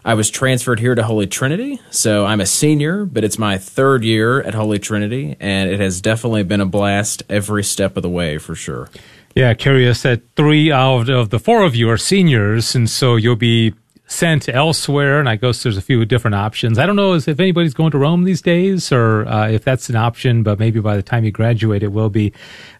[0.04, 1.82] I was transferred here to Holy Trinity.
[1.90, 6.00] So I'm a senior, but it's my third year at Holy Trinity, and it has
[6.02, 8.90] definitely been a blast every step of the way for sure.
[9.36, 13.36] Yeah, curious that three out of the four of you are seniors, and so you'll
[13.36, 13.74] be
[14.08, 16.80] sent elsewhere, and I guess there's a few different options.
[16.80, 19.98] I don't know if anybody's going to Rome these days or uh, if that's an
[19.98, 22.32] option, but maybe by the time you graduate, it will be.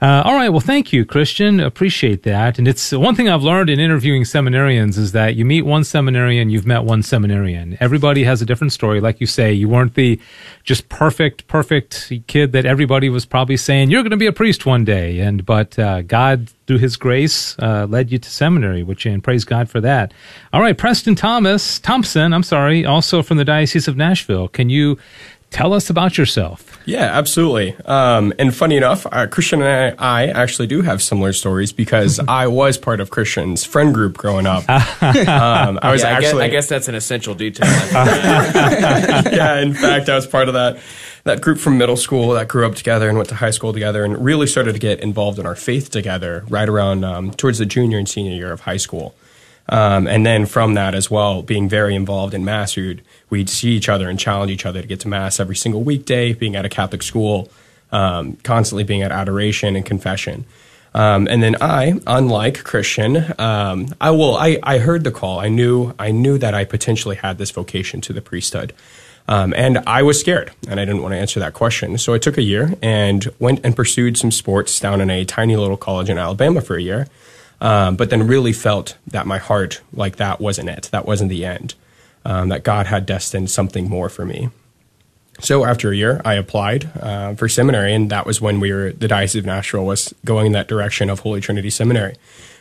[0.02, 0.50] Uh, all right.
[0.50, 1.60] Well, thank you, Christian.
[1.60, 2.58] Appreciate that.
[2.58, 6.50] And it's one thing I've learned in interviewing seminarians is that you meet one seminarian,
[6.50, 7.78] you've met one seminarian.
[7.82, 9.02] Everybody has a different story.
[9.02, 10.20] Like you say, you weren't the
[10.68, 14.66] just perfect, perfect kid that everybody was probably saying, you're going to be a priest
[14.66, 15.22] one day.
[15.22, 19.46] And, but uh, God through his grace, uh, led you to seminary, which and praise
[19.46, 20.14] God for that.
[20.52, 24.50] All right, Preston Thomas Thompson, I'm sorry, also from the Diocese of Nashville.
[24.50, 25.00] Can you
[25.52, 26.80] tell us about yourself?
[26.86, 27.76] Yeah, absolutely.
[27.86, 32.20] Um, and funny enough, uh, Christian and I, I, actually do have similar stories because
[32.28, 34.64] I was part of Christian's friend group growing up.
[35.28, 36.44] Um, I was yeah, actually.
[36.44, 37.68] I guess, I guess, that's an essential detail.
[37.92, 40.80] yeah, in fact, I was part of that
[41.24, 44.04] that group from middle school that grew up together and went to high school together
[44.04, 47.66] and really started to get involved in our faith together right around um, towards the
[47.66, 49.14] junior and senior year of high school.
[49.70, 52.78] Um, and then from that as well, being very involved in mass,
[53.30, 56.34] we'd, see each other and challenge each other to get to mass every single weekday,
[56.34, 57.50] being at a Catholic school,
[57.92, 60.46] um, constantly being at adoration and confession.
[60.94, 64.36] Um, and then I, unlike Christian, um, I will.
[64.36, 65.40] I, I heard the call.
[65.40, 65.94] I knew.
[66.00, 68.74] I knew that I potentially had this vocation to the priesthood.
[69.28, 71.98] Um, and I was scared and I didn't want to answer that question.
[71.98, 75.58] So I took a year and went and pursued some sports down in a tiny
[75.58, 77.08] little college in Alabama for a year.
[77.60, 80.90] Um, but then really felt that my heart, like that wasn't it.
[80.92, 81.76] That wasn't the end.
[82.28, 84.50] Um, that God had destined something more for me.
[85.40, 88.92] So after a year, I applied uh, for seminary, and that was when we were
[88.92, 92.16] the Diocese of Nashville was going in that direction of Holy Trinity Seminary,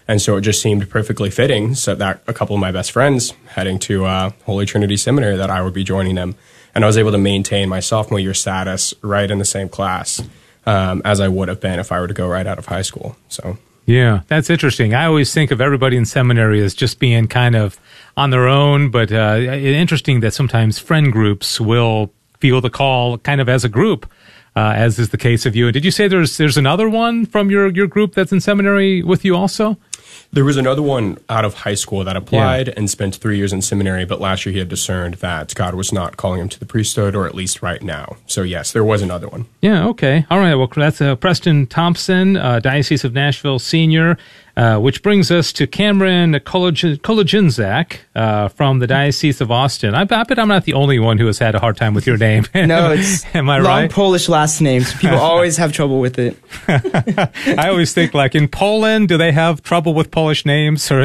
[0.07, 1.75] and so it just seemed perfectly fitting.
[1.75, 5.51] So that a couple of my best friends heading to uh, Holy Trinity Seminary, that
[5.51, 6.37] I would be joining them
[6.77, 10.23] and I was able to maintain my sophomore year status right in the same class
[10.67, 12.83] um, as I would have been if I were to go right out of high
[12.83, 13.17] school.
[13.29, 13.57] So.
[13.87, 14.95] Yeah, that's interesting.
[14.95, 17.79] I always think of everybody in seminary as just being kind of
[18.17, 23.41] on their own, but uh, interesting that sometimes friend groups will feel the call kind
[23.41, 24.11] of as a group,
[24.57, 25.67] uh, as is the case of you.
[25.67, 29.05] And did you say there's there's another one from your your group that's in seminary
[29.05, 29.79] with you also?
[30.33, 32.75] There was another one out of high school that applied yeah.
[32.77, 35.93] and spent three years in seminary, but last year he had discerned that God was
[35.93, 38.17] not calling him to the priesthood, or at least right now.
[38.27, 39.47] So, yes, there was another one.
[39.63, 40.27] Yeah, okay.
[40.31, 40.55] All right.
[40.55, 44.19] Well, that's uh, Preston Thompson, uh, Diocese of Nashville senior.
[44.57, 49.95] Uh, which brings us to Cameron Kolodziejczak uh, from the Diocese of Austin.
[49.95, 52.07] I, I, bet I'm not the only one who has had a hard time with
[52.07, 52.47] your name.
[52.55, 53.91] no, it's am I long right?
[53.91, 54.95] Polish last names.
[54.95, 56.39] People always have trouble with it.
[56.67, 61.03] I always think like in Poland, do they have trouble with Polish names, or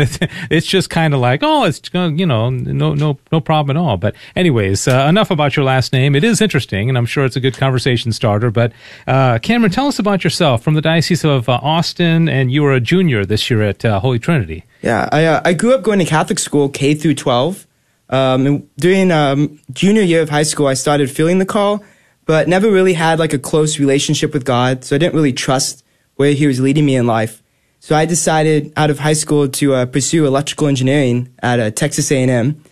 [0.50, 3.98] it's just kind of like, oh, it's you know, no, no, no problem at all.
[3.98, 6.16] But anyways, uh, enough about your last name.
[6.16, 8.50] It is interesting, and I'm sure it's a good conversation starter.
[8.50, 8.72] But
[9.08, 12.72] uh, Cameron, tell us about yourself from the Diocese of uh, Austin, and you were
[12.72, 14.64] a junior this this year at uh, Holy Trinity.
[14.82, 17.68] Yeah, I, uh, I grew up going to Catholic school, K through 12.
[18.10, 21.84] Um, during um, junior year of high school, I started feeling the call,
[22.26, 25.84] but never really had like a close relationship with God, so I didn't really trust
[26.16, 27.42] where He was leading me in life.
[27.80, 32.12] So I decided out of high school to uh, pursue electrical engineering at uh, Texas
[32.12, 32.64] A&M.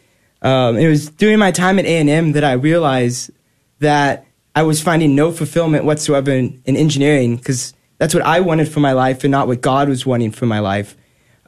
[0.42, 3.32] Um, it was during my time at A&M that I realized
[3.80, 8.70] that I was finding no fulfillment whatsoever in, in engineering because that's what I wanted
[8.70, 10.98] for my life and not what God was wanting for my life.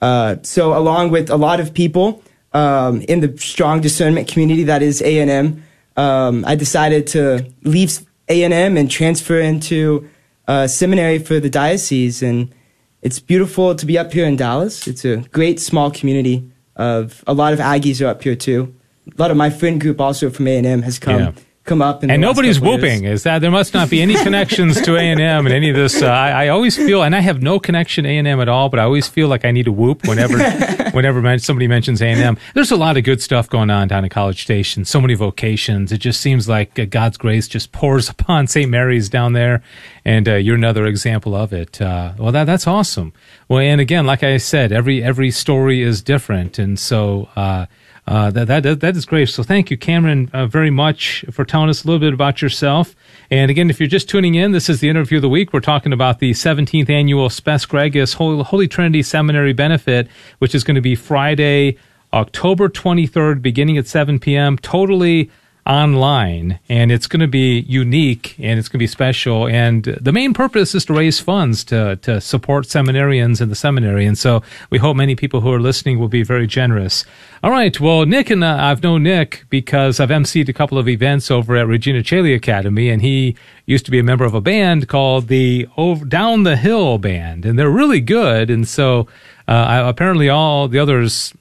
[0.01, 2.21] Uh, so along with a lot of people
[2.53, 5.63] um, in the strong discernment community that is A&M,
[5.95, 10.09] um, I decided to leave A&M and transfer into
[10.47, 12.21] a seminary for the diocese.
[12.21, 12.53] And
[13.01, 14.87] it's beautiful to be up here in Dallas.
[14.87, 18.75] It's a great small community of a lot of Aggies are up here too.
[19.07, 21.19] A lot of my friend group also from A&M has come.
[21.19, 21.31] Yeah
[21.71, 22.03] come up.
[22.03, 23.05] and nobody's whooping.
[23.05, 25.75] Is that there must not be any connections to A and M and any of
[25.75, 26.01] this?
[26.01, 28.67] Uh, I, I, always feel, and I have no connection A and M at all,
[28.67, 30.37] but I always feel like I need to whoop whenever
[30.91, 32.37] whenever somebody mentions A and M.
[32.53, 34.83] There's a lot of good stuff going on down at College Station.
[34.83, 35.93] So many vocations.
[35.93, 38.69] It just seems like uh, God's grace just pours upon St.
[38.69, 39.63] Mary's down there,
[40.03, 41.81] and uh, you're another example of it.
[41.81, 43.13] Uh, well, that that's awesome.
[43.47, 47.29] Well, and again, like I said, every every story is different, and so.
[48.07, 49.29] Uh, that, that that is great.
[49.29, 52.95] So thank you, Cameron, uh, very much for telling us a little bit about yourself.
[53.29, 55.53] And again, if you're just tuning in, this is the interview of the week.
[55.53, 60.07] We're talking about the 17th annual Spes Gregis Holy, Holy Trinity Seminary benefit,
[60.39, 61.77] which is going to be Friday,
[62.11, 64.57] October 23rd, beginning at 7 p.m.
[64.57, 65.29] Totally
[65.71, 70.11] online and it's going to be unique and it's going to be special and the
[70.11, 74.43] main purpose is to raise funds to to support seminarians in the seminary and so
[74.69, 77.05] we hope many people who are listening will be very generous.
[77.41, 80.89] All right well nick and uh, i've known nick because i've emceed a couple of
[80.89, 84.41] events over at regina Caeli academy and he used to be a member of a
[84.41, 89.07] band called the over, down the hill band and they're really good and so
[89.47, 91.33] uh, apparently all the others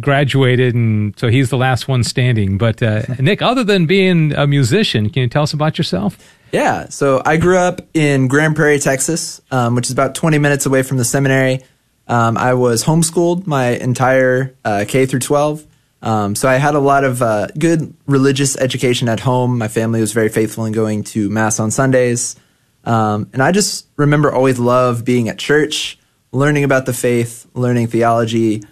[0.00, 2.58] graduated, and so he's the last one standing.
[2.58, 6.18] But uh, Nick, other than being a musician, can you tell us about yourself?
[6.52, 10.66] Yeah, so I grew up in Grand Prairie, Texas, um, which is about 20 minutes
[10.66, 11.64] away from the seminary.
[12.08, 15.66] Um, I was homeschooled my entire uh, K through 12.
[16.02, 19.58] Um, so I had a lot of uh, good religious education at home.
[19.58, 22.36] My family was very faithful in going to mass on Sundays.
[22.84, 25.98] Um, and I just remember always love being at church,
[26.30, 28.62] learning about the faith, learning theology,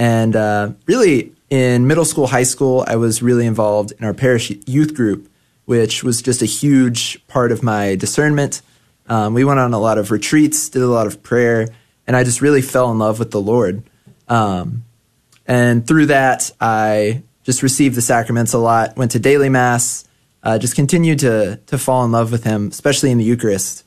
[0.00, 4.50] and uh, really, in middle school, high school, I was really involved in our parish
[4.66, 5.30] youth group,
[5.66, 8.62] which was just a huge part of my discernment.
[9.10, 11.68] Um, we went on a lot of retreats, did a lot of prayer,
[12.06, 13.82] and I just really fell in love with the Lord.
[14.26, 14.84] Um,
[15.46, 20.08] and through that, I just received the sacraments a lot, went to daily mass,
[20.42, 23.84] uh, just continued to to fall in love with Him, especially in the Eucharist.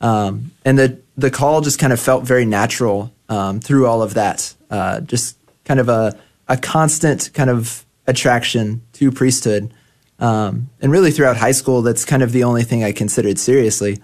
[0.00, 4.14] Um, and the the call just kind of felt very natural um, through all of
[4.14, 4.54] that.
[4.70, 9.74] Uh, just kind of a, a constant kind of attraction to priesthood.
[10.18, 13.98] Um, and really throughout high school, that's kind of the only thing I considered seriously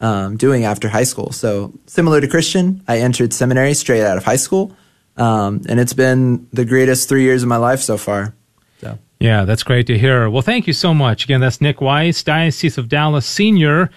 [0.00, 1.32] um, doing after high school.
[1.32, 4.74] So similar to Christian, I entered seminary straight out of high school.
[5.16, 8.34] Um, and it's been the greatest three years of my life so far.
[8.80, 8.98] So.
[9.18, 10.30] Yeah, that's great to hear.
[10.30, 11.24] Well, thank you so much.
[11.24, 13.90] Again, that's Nick Weiss, Diocese of Dallas Senior.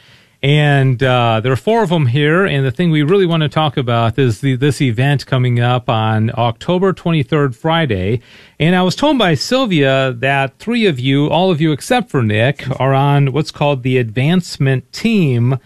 [0.44, 2.46] And uh, there are four of them here.
[2.46, 5.88] And the thing we really want to talk about is the, this event coming up
[5.88, 8.22] on October 23rd, Friday.
[8.60, 12.24] And I was told by Sylvia that three of you, all of you except for
[12.24, 15.60] Nick, are on what's called the advancement team.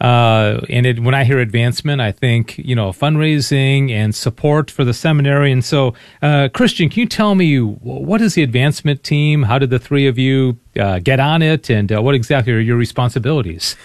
[0.00, 4.82] Uh, and it, when I hear advancement, I think, you know, fundraising and support for
[4.82, 5.52] the seminary.
[5.52, 9.42] And so, uh, Christian, can you tell me what is the advancement team?
[9.42, 11.68] How did the three of you uh, get on it?
[11.70, 13.76] And uh, what exactly are your responsibilities?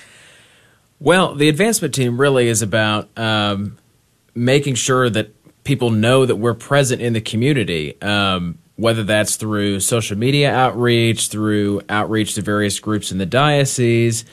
[1.00, 3.78] Well, the advancement team really is about um,
[4.34, 5.32] making sure that
[5.64, 11.28] people know that we're present in the community, um, whether that's through social media outreach,
[11.28, 14.26] through outreach to various groups in the diocese.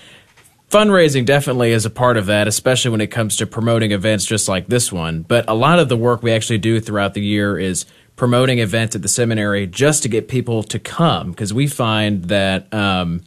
[0.70, 4.48] Fundraising definitely is a part of that, especially when it comes to promoting events just
[4.48, 5.22] like this one.
[5.22, 7.85] But a lot of the work we actually do throughout the year is
[8.16, 12.72] promoting events at the seminary just to get people to come because we find that.
[12.72, 13.22] Um,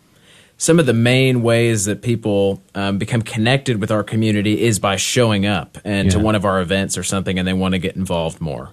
[0.57, 4.95] some of the main ways that people um, become connected with our community is by
[4.95, 6.11] showing up and yeah.
[6.13, 8.71] to one of our events or something and they want to get involved more.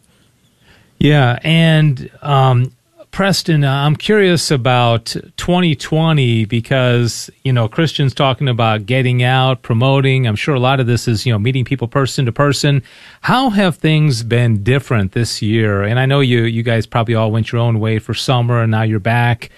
[0.98, 2.72] Yeah, and um,
[3.14, 10.26] Preston, uh, I'm curious about 2020 because you know Christians talking about getting out, promoting.
[10.26, 12.82] I'm sure a lot of this is you know meeting people person to person.
[13.20, 15.82] How have things been different this year?
[15.82, 18.70] And I know you you guys probably all went your own way for summer, and
[18.70, 19.50] now you're back.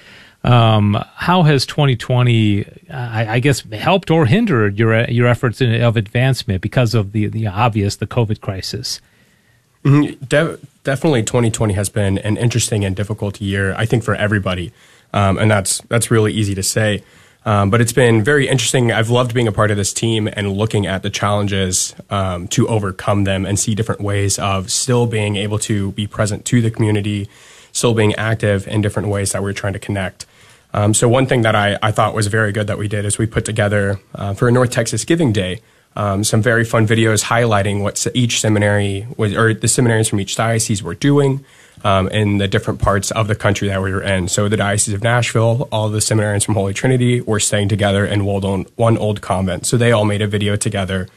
[0.45, 5.97] Um, how has 2020, I, I, guess, helped or hindered your your efforts in, of
[5.97, 9.01] advancement because of the the obvious the COVID crisis?
[9.85, 10.25] Mm-hmm.
[10.25, 13.75] De- definitely, 2020 has been an interesting and difficult year.
[13.77, 14.73] I think for everybody,
[15.13, 17.03] um, and that's that's really easy to say.
[17.47, 18.91] Um, but it's been very interesting.
[18.91, 22.67] I've loved being a part of this team and looking at the challenges um, to
[22.67, 26.73] overcome them and see different ways of still being able to be present to the
[26.73, 27.29] community,
[27.77, 30.27] still being active in different ways that we're trying to connect.
[30.73, 33.19] Um, so one thing that I, I thought was very good that we did is
[33.19, 35.61] we put together uh, for a North Texas Giving Day
[35.97, 40.37] um, some very fun videos highlighting what each seminary was, or the seminaries from each
[40.37, 41.45] diocese were doing
[41.85, 44.29] um, in the different parts of the country that we were in.
[44.29, 48.25] So the Diocese of Nashville, all the seminarians from Holy Trinity were staying together in
[48.25, 49.67] one old convent.
[49.67, 51.09] So they all made a video together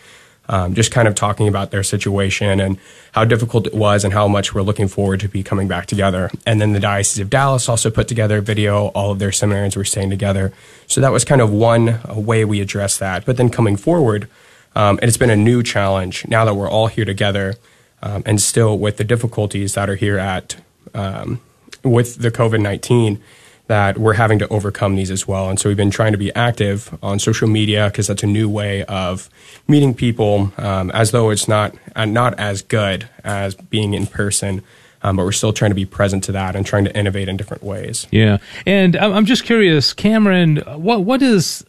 [0.49, 2.77] um, just kind of talking about their situation and
[3.13, 6.31] how difficult it was and how much we're looking forward to be coming back together.
[6.45, 8.88] And then the Diocese of Dallas also put together a video.
[8.88, 10.51] All of their seminarians were staying together.
[10.88, 13.26] So that was kind of one way we addressed that.
[13.26, 14.28] But then coming forward,
[14.76, 17.55] um, it's been a new challenge now that we're all here together
[18.01, 20.57] um, and still with the difficulties that are here at
[20.93, 21.41] um,
[21.84, 23.21] with the COVID 19
[23.70, 25.47] that we're having to overcome these as well.
[25.47, 28.49] And so we've been trying to be active on social media because that's a new
[28.49, 29.30] way of
[29.67, 34.63] meeting people, um, as though it's not uh, not as good as being in person.
[35.01, 37.38] Um, but we're still trying to be present to that and trying to innovate in
[37.38, 38.05] different ways.
[38.11, 41.63] Yeah, and I'm just curious, Cameron, what what is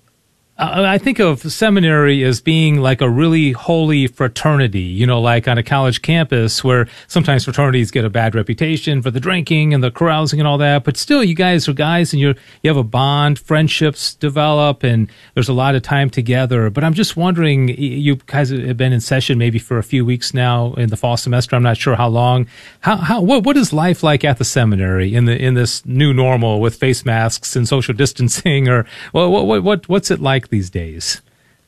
[0.63, 5.57] I think of seminary as being like a really holy fraternity, you know, like on
[5.57, 9.91] a college campus where sometimes fraternities get a bad reputation for the drinking and the
[9.91, 10.85] carousing and all that.
[10.85, 15.11] But still, you guys are guys and you're, you have a bond, friendships develop, and
[15.33, 16.69] there's a lot of time together.
[16.69, 20.35] But I'm just wondering, you guys have been in session maybe for a few weeks
[20.35, 21.57] now in the fall semester.
[21.57, 22.47] I'm not sure how long.
[22.81, 26.13] How, how, what, what is life like at the seminary in the, in this new
[26.13, 30.71] normal with face masks and social distancing or what, what, what, what's it like these
[30.71, 31.21] days?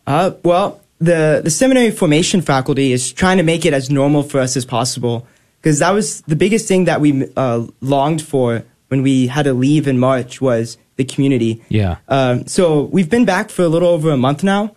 [0.07, 4.41] Uh, well, the, the seminary formation faculty is trying to make it as normal for
[4.41, 5.27] us as possible
[5.61, 9.55] because that was the biggest thing that we uh, longed for when we had to
[9.55, 11.63] leave in March was the community.
[11.69, 11.97] Yeah.
[12.09, 14.77] Um, so we've been back for a little over a month now,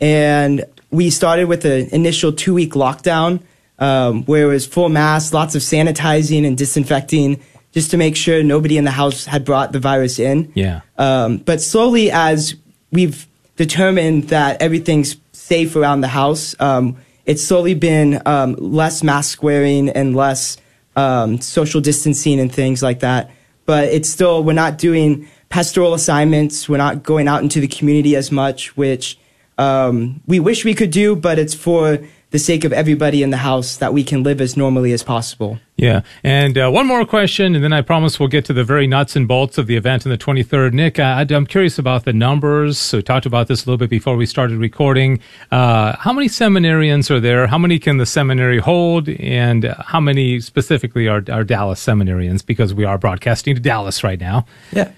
[0.00, 3.40] and we started with an initial two week lockdown
[3.78, 7.42] um, where it was full mask, lots of sanitizing and disinfecting
[7.72, 10.50] just to make sure nobody in the house had brought the virus in.
[10.54, 10.80] Yeah.
[10.96, 12.54] Um, but slowly, as
[12.90, 13.26] we've
[13.56, 16.54] determined that everything's safe around the house.
[16.60, 20.56] Um, it's slowly been um, less mask wearing and less
[20.94, 23.30] um, social distancing and things like that.
[23.64, 26.68] But it's still, we're not doing pastoral assignments.
[26.68, 29.18] We're not going out into the community as much, which
[29.58, 31.98] um, we wish we could do, but it's for
[32.36, 35.58] the sake of everybody in the house that we can live as normally as possible.
[35.76, 36.02] Yeah.
[36.22, 39.16] And uh, one more question, and then I promise we'll get to the very nuts
[39.16, 40.74] and bolts of the event on the 23rd.
[40.74, 42.76] Nick, I, am curious about the numbers.
[42.76, 45.18] So, we talked about this a little bit before we started recording.
[45.50, 47.46] Uh, how many seminarians are there?
[47.46, 49.08] How many can the seminary hold?
[49.08, 52.44] And how many specifically are, are Dallas seminarians?
[52.44, 54.44] Because we are broadcasting to Dallas right now.
[54.72, 54.92] Yeah.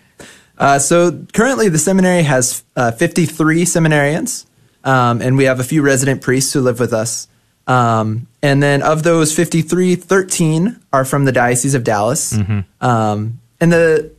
[0.58, 4.44] Uh, so, currently, the seminary has uh, 53 seminarians.
[4.84, 7.28] Um, and we have a few resident priests who live with us.
[7.66, 12.32] Um, and then of those 53, 13 are from the Diocese of Dallas.
[12.32, 12.84] Mm-hmm.
[12.84, 14.12] Um, and the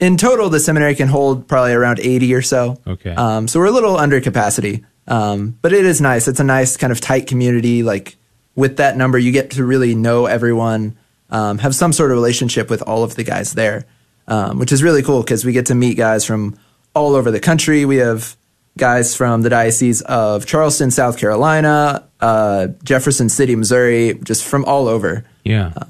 [0.00, 2.80] in total, the seminary can hold probably around 80 or so.
[2.86, 3.10] Okay.
[3.10, 4.84] Um, so we're a little under capacity.
[5.06, 6.28] Um, but it is nice.
[6.28, 7.82] It's a nice kind of tight community.
[7.82, 8.16] Like
[8.54, 10.96] with that number, you get to really know everyone,
[11.30, 13.86] um, have some sort of relationship with all of the guys there,
[14.54, 16.58] which is really cool because we get to meet guys from
[16.94, 17.84] all over the country.
[17.84, 18.36] We have
[18.76, 24.88] guys from the Diocese of Charleston, South Carolina, uh, Jefferson City, Missouri, just from all
[24.88, 25.24] over.
[25.44, 25.72] Yeah.
[25.76, 25.84] Uh,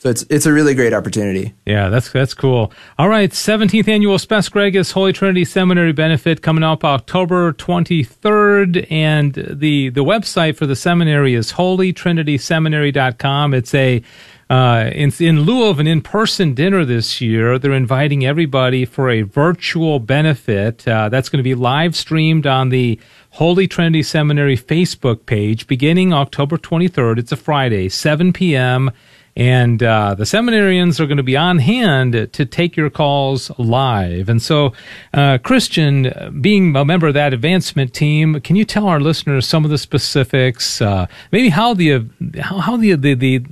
[0.00, 1.54] so it's it's a really great opportunity.
[1.66, 2.72] Yeah, that's that's cool.
[3.00, 9.34] All right, 17th annual Spes Gregis Holy Trinity Seminary benefit coming up October 23rd and
[9.34, 13.54] the the website for the seminary is holytrinityseminary.com.
[13.54, 14.00] It's a
[14.50, 19.22] uh, in, in lieu of an in-person dinner this year, they're inviting everybody for a
[19.22, 20.88] virtual benefit.
[20.88, 22.98] Uh, that's going to be live streamed on the
[23.30, 27.18] Holy Trinity Seminary Facebook page beginning October 23rd.
[27.18, 28.90] It's a Friday, 7 p.m.
[29.36, 34.28] And uh, the seminarians are going to be on hand to take your calls live.
[34.28, 34.72] And so,
[35.14, 39.64] uh, Christian, being a member of that advancement team, can you tell our listeners some
[39.64, 40.82] of the specifics?
[40.82, 42.08] Uh, maybe how the
[42.40, 43.44] how, how the, the the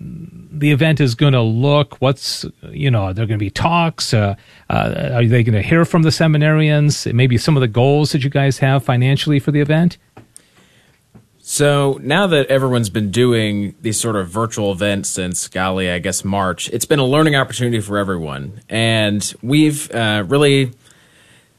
[0.58, 1.96] the event is going to look?
[2.00, 4.14] What's you know, are there going to be talks?
[4.14, 4.34] Uh,
[4.70, 7.12] uh, are they going to hear from the seminarians?
[7.12, 9.98] Maybe some of the goals that you guys have financially for the event.
[11.38, 16.24] So now that everyone's been doing these sort of virtual events since, golly, I guess
[16.24, 20.72] March, it's been a learning opportunity for everyone, and we've uh, really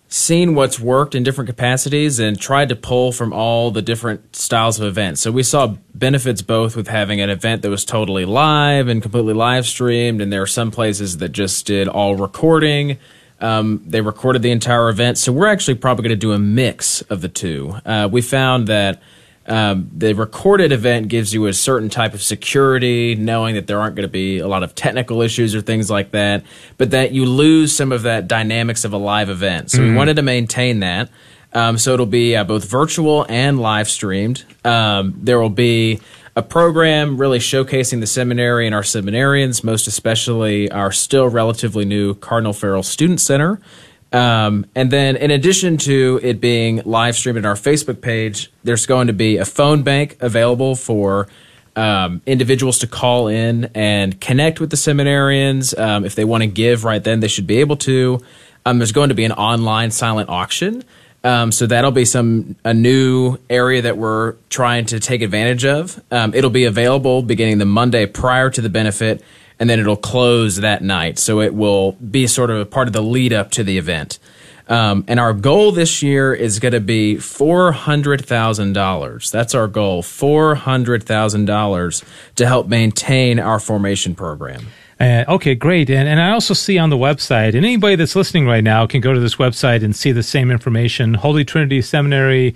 [0.09, 4.79] seen what's worked in different capacities and tried to pull from all the different styles
[4.79, 5.21] of events.
[5.21, 9.33] So we saw benefits both with having an event that was totally live and completely
[9.33, 12.97] live streamed, and there are some places that just did all recording.
[13.39, 17.01] Um, they recorded the entire event, so we're actually probably going to do a mix
[17.03, 17.75] of the two.
[17.85, 19.01] Uh, we found that
[19.47, 23.95] um, the recorded event gives you a certain type of security, knowing that there aren't
[23.95, 26.43] going to be a lot of technical issues or things like that,
[26.77, 29.71] but that you lose some of that dynamics of a live event.
[29.71, 29.91] So mm-hmm.
[29.91, 31.09] we wanted to maintain that.
[31.53, 34.43] Um, so it'll be uh, both virtual and live streamed.
[34.65, 36.01] Um, there will be
[36.35, 42.13] a program really showcasing the seminary and our seminarians, most especially our still relatively new
[42.13, 43.59] Cardinal Farrell Student Center
[44.13, 48.85] Um, and then, in addition to it being live streamed on our Facebook page, there's
[48.85, 51.27] going to be a phone bank available for
[51.75, 55.77] um, individuals to call in and connect with the seminarians.
[55.77, 58.21] Um, if they want to give right then, they should be able to.
[58.65, 60.83] Um, there's going to be an online silent auction.
[61.23, 66.01] Um, so that'll be some a new area that we're trying to take advantage of.
[66.11, 69.23] Um, it'll be available beginning the Monday prior to the benefit,
[69.59, 71.17] and then it'll close that night.
[71.19, 74.19] So it will be sort of a part of the lead up to the event.
[74.69, 79.31] Um, and our goal this year is going to be $400,000.
[79.31, 82.03] That's our goal, $400,000
[82.35, 84.67] to help maintain our formation program.
[84.99, 85.91] Uh, okay, great.
[85.91, 88.99] And, and I also see on the website, and anybody that's listening right now can
[88.99, 92.55] go to this website and see the same information, Holy Trinity Seminary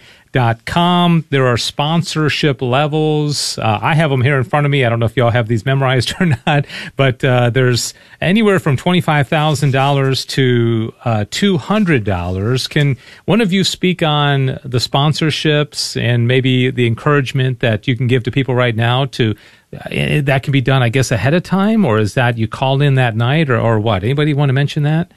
[0.65, 1.25] com.
[1.29, 3.57] There are sponsorship levels.
[3.57, 4.85] Uh, I have them here in front of me.
[4.85, 6.65] I don't know if y'all have these memorized or not,
[6.95, 12.69] but uh, there's anywhere from $25,000 to uh, $200.
[12.69, 18.07] Can one of you speak on the sponsorships and maybe the encouragement that you can
[18.07, 19.35] give to people right now to
[19.73, 22.81] uh, that can be done, I guess, ahead of time, or is that you called
[22.81, 24.03] in that night, or, or what?
[24.03, 25.11] Anybody want to mention that?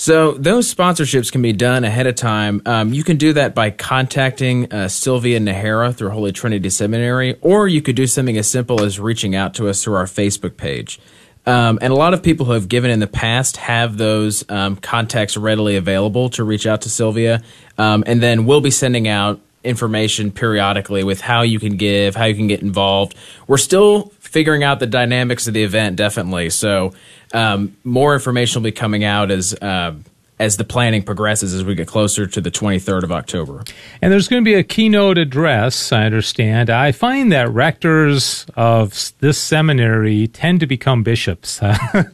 [0.00, 2.62] So those sponsorships can be done ahead of time.
[2.64, 7.66] Um, you can do that by contacting uh, Sylvia Nahara through Holy Trinity Seminary, or
[7.66, 11.00] you could do something as simple as reaching out to us through our Facebook page.
[11.46, 14.76] Um, and a lot of people who have given in the past have those um,
[14.76, 17.42] contacts readily available to reach out to Sylvia.
[17.76, 22.24] Um, and then we'll be sending out information periodically with how you can give, how
[22.24, 23.14] you can get involved.
[23.46, 26.50] We're still figuring out the dynamics of the event, definitely.
[26.50, 26.94] So
[27.32, 29.54] um, more information will be coming out as.
[29.54, 29.94] Uh,
[30.38, 33.64] as the planning progresses as we get closer to the 23rd of October.
[34.00, 36.70] And there's going to be a keynote address, I understand.
[36.70, 41.60] I find that rectors of this seminary tend to become bishops.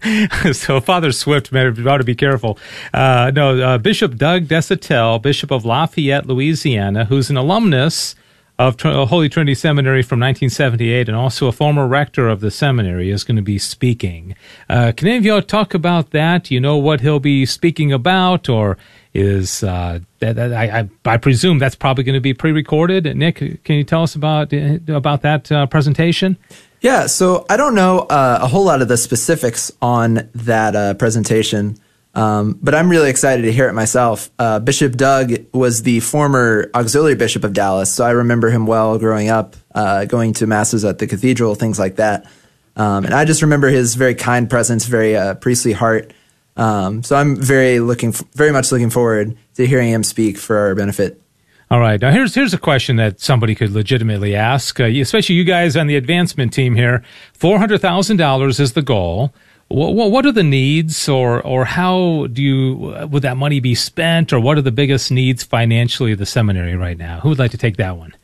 [0.52, 2.58] so Father Swift may ought to be careful.
[2.92, 8.14] Uh, no, uh, Bishop Doug Deshotel, Bishop of Lafayette, Louisiana, who's an alumnus
[8.58, 13.24] of Holy Trinity Seminary from 1978 and also a former rector of the seminary is
[13.24, 14.36] going to be speaking.
[14.68, 16.50] Uh, can any of y'all talk about that?
[16.50, 18.76] You know what he'll be speaking about or
[19.12, 23.16] is uh, that, that, I, I, I, presume that's probably going to be pre-recorded.
[23.16, 26.36] Nick, can you tell us about about that uh, presentation?
[26.80, 30.94] Yeah, so I don't know uh, a whole lot of the specifics on that uh,
[30.94, 31.78] presentation.
[32.14, 34.30] Um, but I'm really excited to hear it myself.
[34.38, 38.98] Uh, bishop Doug was the former auxiliary bishop of Dallas, so I remember him well
[38.98, 42.26] growing up, uh, going to masses at the cathedral, things like that.
[42.76, 46.12] Um, and I just remember his very kind presence, very uh, priestly heart.
[46.56, 50.74] Um, so I'm very looking, very much looking forward to hearing him speak for our
[50.74, 51.20] benefit.
[51.70, 52.00] All right.
[52.00, 55.86] Now here's here's a question that somebody could legitimately ask, uh, especially you guys on
[55.86, 57.02] the advancement team here.
[57.32, 59.34] Four hundred thousand dollars is the goal.
[59.68, 64.32] What, what are the needs, or or how do you would that money be spent,
[64.32, 67.20] or what are the biggest needs financially of the seminary right now?
[67.20, 68.14] Who would like to take that one?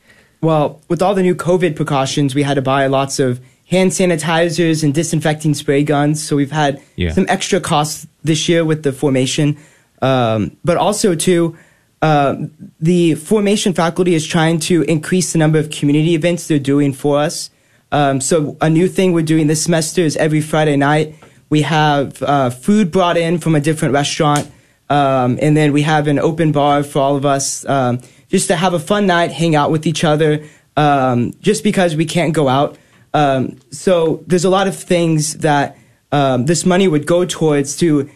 [0.42, 4.84] Well, with all the new COVID precautions, we had to buy lots of hand sanitizers
[4.84, 6.22] and disinfecting spray guns.
[6.22, 7.12] So we've had yeah.
[7.12, 9.56] some extra costs this year with the formation,
[10.02, 11.56] um, but also too.
[12.02, 12.46] Uh,
[12.80, 17.18] the formation faculty is trying to increase the number of community events they're doing for
[17.18, 17.50] us.
[17.92, 21.14] Um, so a new thing we're doing this semester is every Friday night
[21.50, 24.50] we have uh, food brought in from a different restaurant.
[24.88, 28.56] Um, and then we have an open bar for all of us um, just to
[28.56, 30.44] have a fun night, hang out with each other,
[30.76, 32.78] um, just because we can't go out.
[33.12, 35.76] Um, so there's a lot of things that
[36.12, 38.08] um, this money would go towards to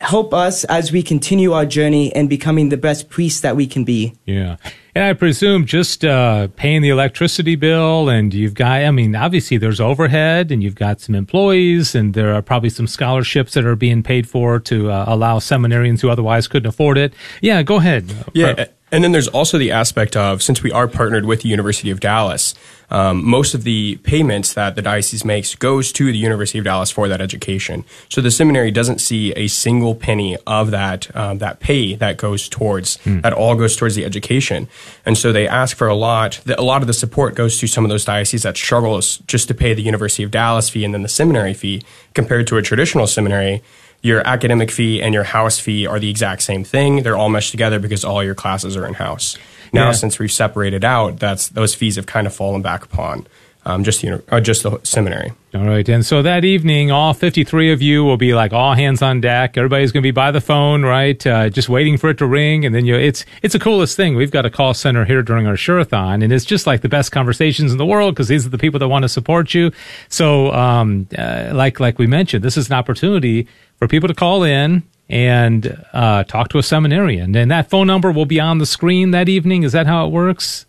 [0.00, 3.84] help us as we continue our journey and becoming the best priests that we can
[3.84, 4.14] be.
[4.26, 4.56] Yeah.
[4.94, 9.58] And I presume just uh, paying the electricity bill, and you've got, I mean, obviously
[9.58, 13.76] there's overhead, and you've got some employees, and there are probably some scholarships that are
[13.76, 17.12] being paid for to uh, allow seminarians who otherwise couldn't afford it.
[17.42, 18.12] Yeah, go ahead.
[18.32, 18.66] Yeah.
[18.92, 21.98] And then there's also the aspect of since we are partnered with the University of
[21.98, 22.54] Dallas,
[22.88, 26.90] um, most of the payments that the diocese makes goes to the University of Dallas
[26.90, 27.84] for that education.
[28.08, 32.48] So the seminary doesn't see a single penny of that um, that pay that goes
[32.48, 33.20] towards hmm.
[33.22, 34.68] that all goes towards the education.
[35.04, 36.40] And so they ask for a lot.
[36.46, 39.54] A lot of the support goes to some of those dioceses that struggles just to
[39.54, 41.82] pay the University of Dallas fee and then the seminary fee
[42.14, 43.62] compared to a traditional seminary
[44.06, 47.02] your academic fee and your house fee are the exact same thing.
[47.02, 49.36] They're all meshed together because all your classes are in house.
[49.72, 49.92] Now, yeah.
[49.92, 53.26] since we've separated out, that's those fees have kind of fallen back upon
[53.66, 55.32] um, just you know, uh, just the seminary.
[55.52, 59.02] All right, and so that evening, all fifty-three of you will be like all hands
[59.02, 59.56] on deck.
[59.58, 61.26] Everybody's going to be by the phone, right?
[61.26, 62.94] Uh, just waiting for it to ring, and then you.
[62.94, 64.14] It's it's the coolest thing.
[64.14, 67.10] We've got a call center here during our Sharathon, and it's just like the best
[67.10, 69.72] conversations in the world because these are the people that want to support you.
[70.08, 73.48] So, um, uh, like like we mentioned, this is an opportunity
[73.78, 77.34] for people to call in and uh, talk to a seminarian.
[77.36, 79.62] And that phone number will be on the screen that evening.
[79.62, 80.66] Is that how it works?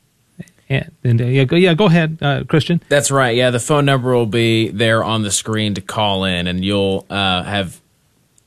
[0.69, 2.81] And, and uh, yeah, go, yeah, go ahead, uh, Christian.
[2.89, 3.35] That's right.
[3.35, 7.05] Yeah, the phone number will be there on the screen to call in, and you'll
[7.09, 7.79] uh, have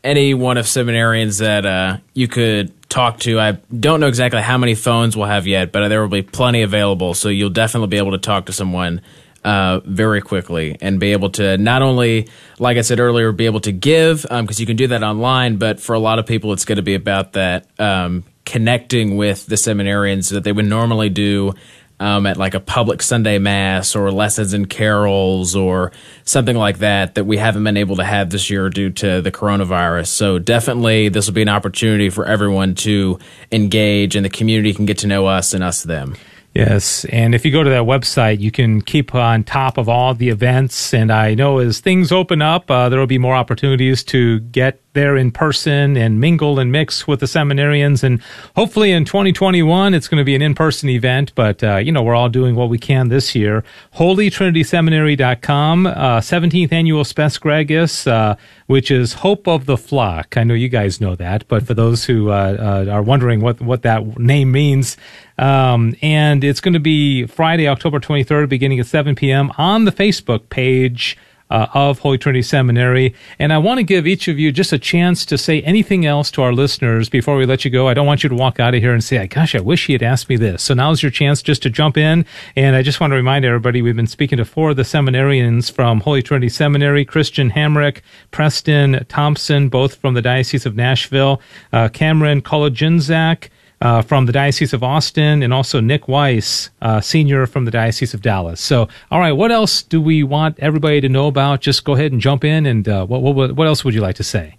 [0.04, 3.40] any one of seminarians that uh, you could talk to.
[3.40, 6.62] I don't know exactly how many phones we'll have yet, but there will be plenty
[6.62, 7.14] available.
[7.14, 9.00] So you'll definitely be able to talk to someone
[9.44, 12.28] uh, very quickly and be able to not only,
[12.58, 15.56] like I said earlier, be able to give because um, you can do that online,
[15.56, 19.46] but for a lot of people, it's going to be about that um, connecting with
[19.46, 21.54] the seminarians that they would normally do
[22.00, 25.92] um, at like a public Sunday mass or lessons and carols or
[26.24, 29.30] something like that that we haven't been able to have this year due to the
[29.30, 30.06] coronavirus.
[30.08, 33.18] So definitely this will be an opportunity for everyone to
[33.52, 36.16] engage and the community can get to know us and us them.
[36.52, 40.14] Yes, and if you go to that website, you can keep on top of all
[40.14, 40.92] the events.
[40.92, 44.80] And I know as things open up, uh, there will be more opportunities to get
[44.92, 48.02] there in person and mingle and mix with the seminarians.
[48.02, 48.20] And
[48.56, 51.32] hopefully in 2021, it's going to be an in-person event.
[51.34, 53.62] But, uh, you know, we're all doing what we can this year.
[53.96, 58.34] HolyTrinitySeminary.com, uh, 17th annual Spes Gregis, uh,
[58.66, 60.36] which is Hope of the Flock.
[60.36, 63.60] I know you guys know that, but for those who uh, uh, are wondering what,
[63.60, 64.96] what that name means,
[65.38, 69.52] um, and it's going to be Friday, October 23rd, beginning at 7 p.m.
[69.56, 71.16] on the Facebook page
[71.50, 73.14] uh, of Holy Trinity Seminary.
[73.38, 76.30] And I want to give each of you just a chance to say anything else
[76.32, 77.88] to our listeners before we let you go.
[77.88, 79.92] I don't want you to walk out of here and say, gosh, I wish he
[79.92, 80.62] had asked me this.
[80.62, 82.24] So now's your chance just to jump in.
[82.56, 85.70] And I just want to remind everybody we've been speaking to four of the seminarians
[85.70, 91.40] from Holy Trinity Seminary Christian Hamrick, Preston Thompson, both from the Diocese of Nashville,
[91.72, 93.48] uh, Cameron Kolodziejczak,
[93.80, 98.12] uh, from the Diocese of Austin, and also Nick Weiss, uh, senior from the Diocese
[98.12, 98.60] of Dallas.
[98.60, 101.60] So, all right, what else do we want everybody to know about?
[101.60, 104.16] Just go ahead and jump in, and uh, what, what, what else would you like
[104.16, 104.56] to say?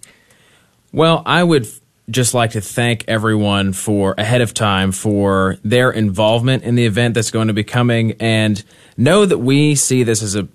[0.92, 1.68] Well, I would
[2.10, 7.14] just like to thank everyone for ahead of time for their involvement in the event
[7.14, 8.62] that's going to be coming, and
[8.96, 10.48] know that we see this as a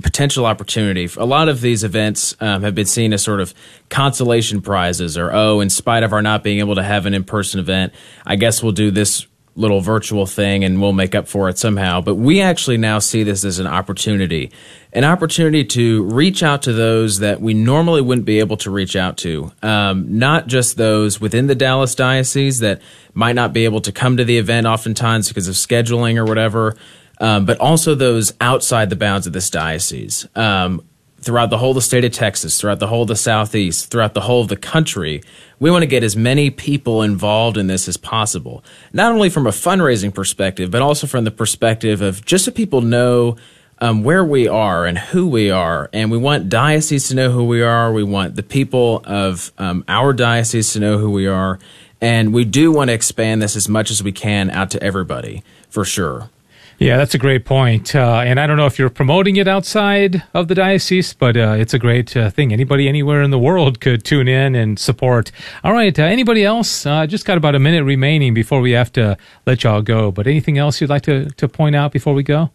[0.00, 1.08] potential opportunity.
[1.16, 3.54] A lot of these events um, have been seen as sort of
[3.88, 7.24] consolation prizes, or oh, in spite of our not being able to have an in
[7.24, 7.92] person event,
[8.26, 9.26] I guess we'll do this
[9.56, 12.00] little virtual thing and we'll make up for it somehow.
[12.00, 14.50] But we actually now see this as an opportunity,
[14.92, 18.96] an opportunity to reach out to those that we normally wouldn't be able to reach
[18.96, 19.52] out to.
[19.62, 22.82] Um, not just those within the Dallas diocese that
[23.12, 26.76] might not be able to come to the event oftentimes because of scheduling or whatever
[27.20, 30.26] um, but also those outside the bounds of this diocese.
[30.34, 30.84] Um,
[31.24, 34.12] throughout the whole of the state of Texas, throughout the whole of the Southeast, throughout
[34.12, 35.22] the whole of the country,
[35.58, 38.62] we want to get as many people involved in this as possible.
[38.92, 42.82] Not only from a fundraising perspective, but also from the perspective of just so people
[42.82, 43.36] know
[43.80, 45.88] um, where we are and who we are.
[45.92, 47.92] And we want dioceses to know who we are.
[47.92, 51.58] We want the people of um, our diocese to know who we are.
[52.00, 55.42] And we do want to expand this as much as we can out to everybody,
[55.70, 56.28] for sure.
[56.78, 57.94] Yeah, that's a great point.
[57.94, 61.54] Uh, and I don't know if you're promoting it outside of the diocese, but uh,
[61.56, 62.52] it's a great uh, thing.
[62.52, 65.30] Anybody anywhere in the world could tune in and support.
[65.62, 65.96] All right.
[65.96, 66.84] Uh, anybody else?
[66.84, 69.16] Uh, just got about a minute remaining before we have to
[69.46, 70.10] let y'all go.
[70.10, 72.50] But anything else you'd like to, to point out before we go?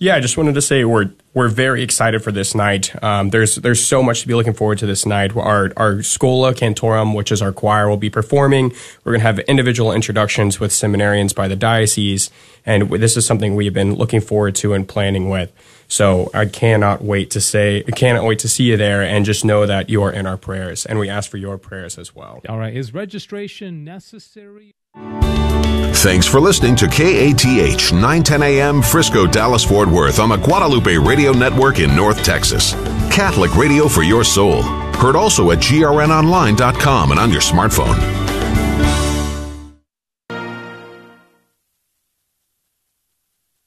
[0.00, 2.94] Yeah, I just wanted to say we're we're very excited for this night.
[3.02, 5.36] Um, there's there's so much to be looking forward to this night.
[5.36, 8.72] Our our Schola Cantorum, which is our choir, will be performing.
[9.02, 12.30] We're going to have individual introductions with seminarians by the diocese,
[12.68, 15.50] and this is something we have been looking forward to and planning with.
[15.88, 19.42] So I cannot wait to say, I cannot wait to see you there, and just
[19.42, 22.42] know that you are in our prayers, and we ask for your prayers as well.
[22.46, 24.74] All right, is registration necessary?
[24.94, 31.32] Thanks for listening to KATH 910 AM Frisco, Dallas, Fort Worth on the Guadalupe Radio
[31.32, 32.74] Network in North Texas.
[33.10, 34.62] Catholic radio for your soul.
[34.62, 38.27] Heard also at grnonline.com and on your smartphone.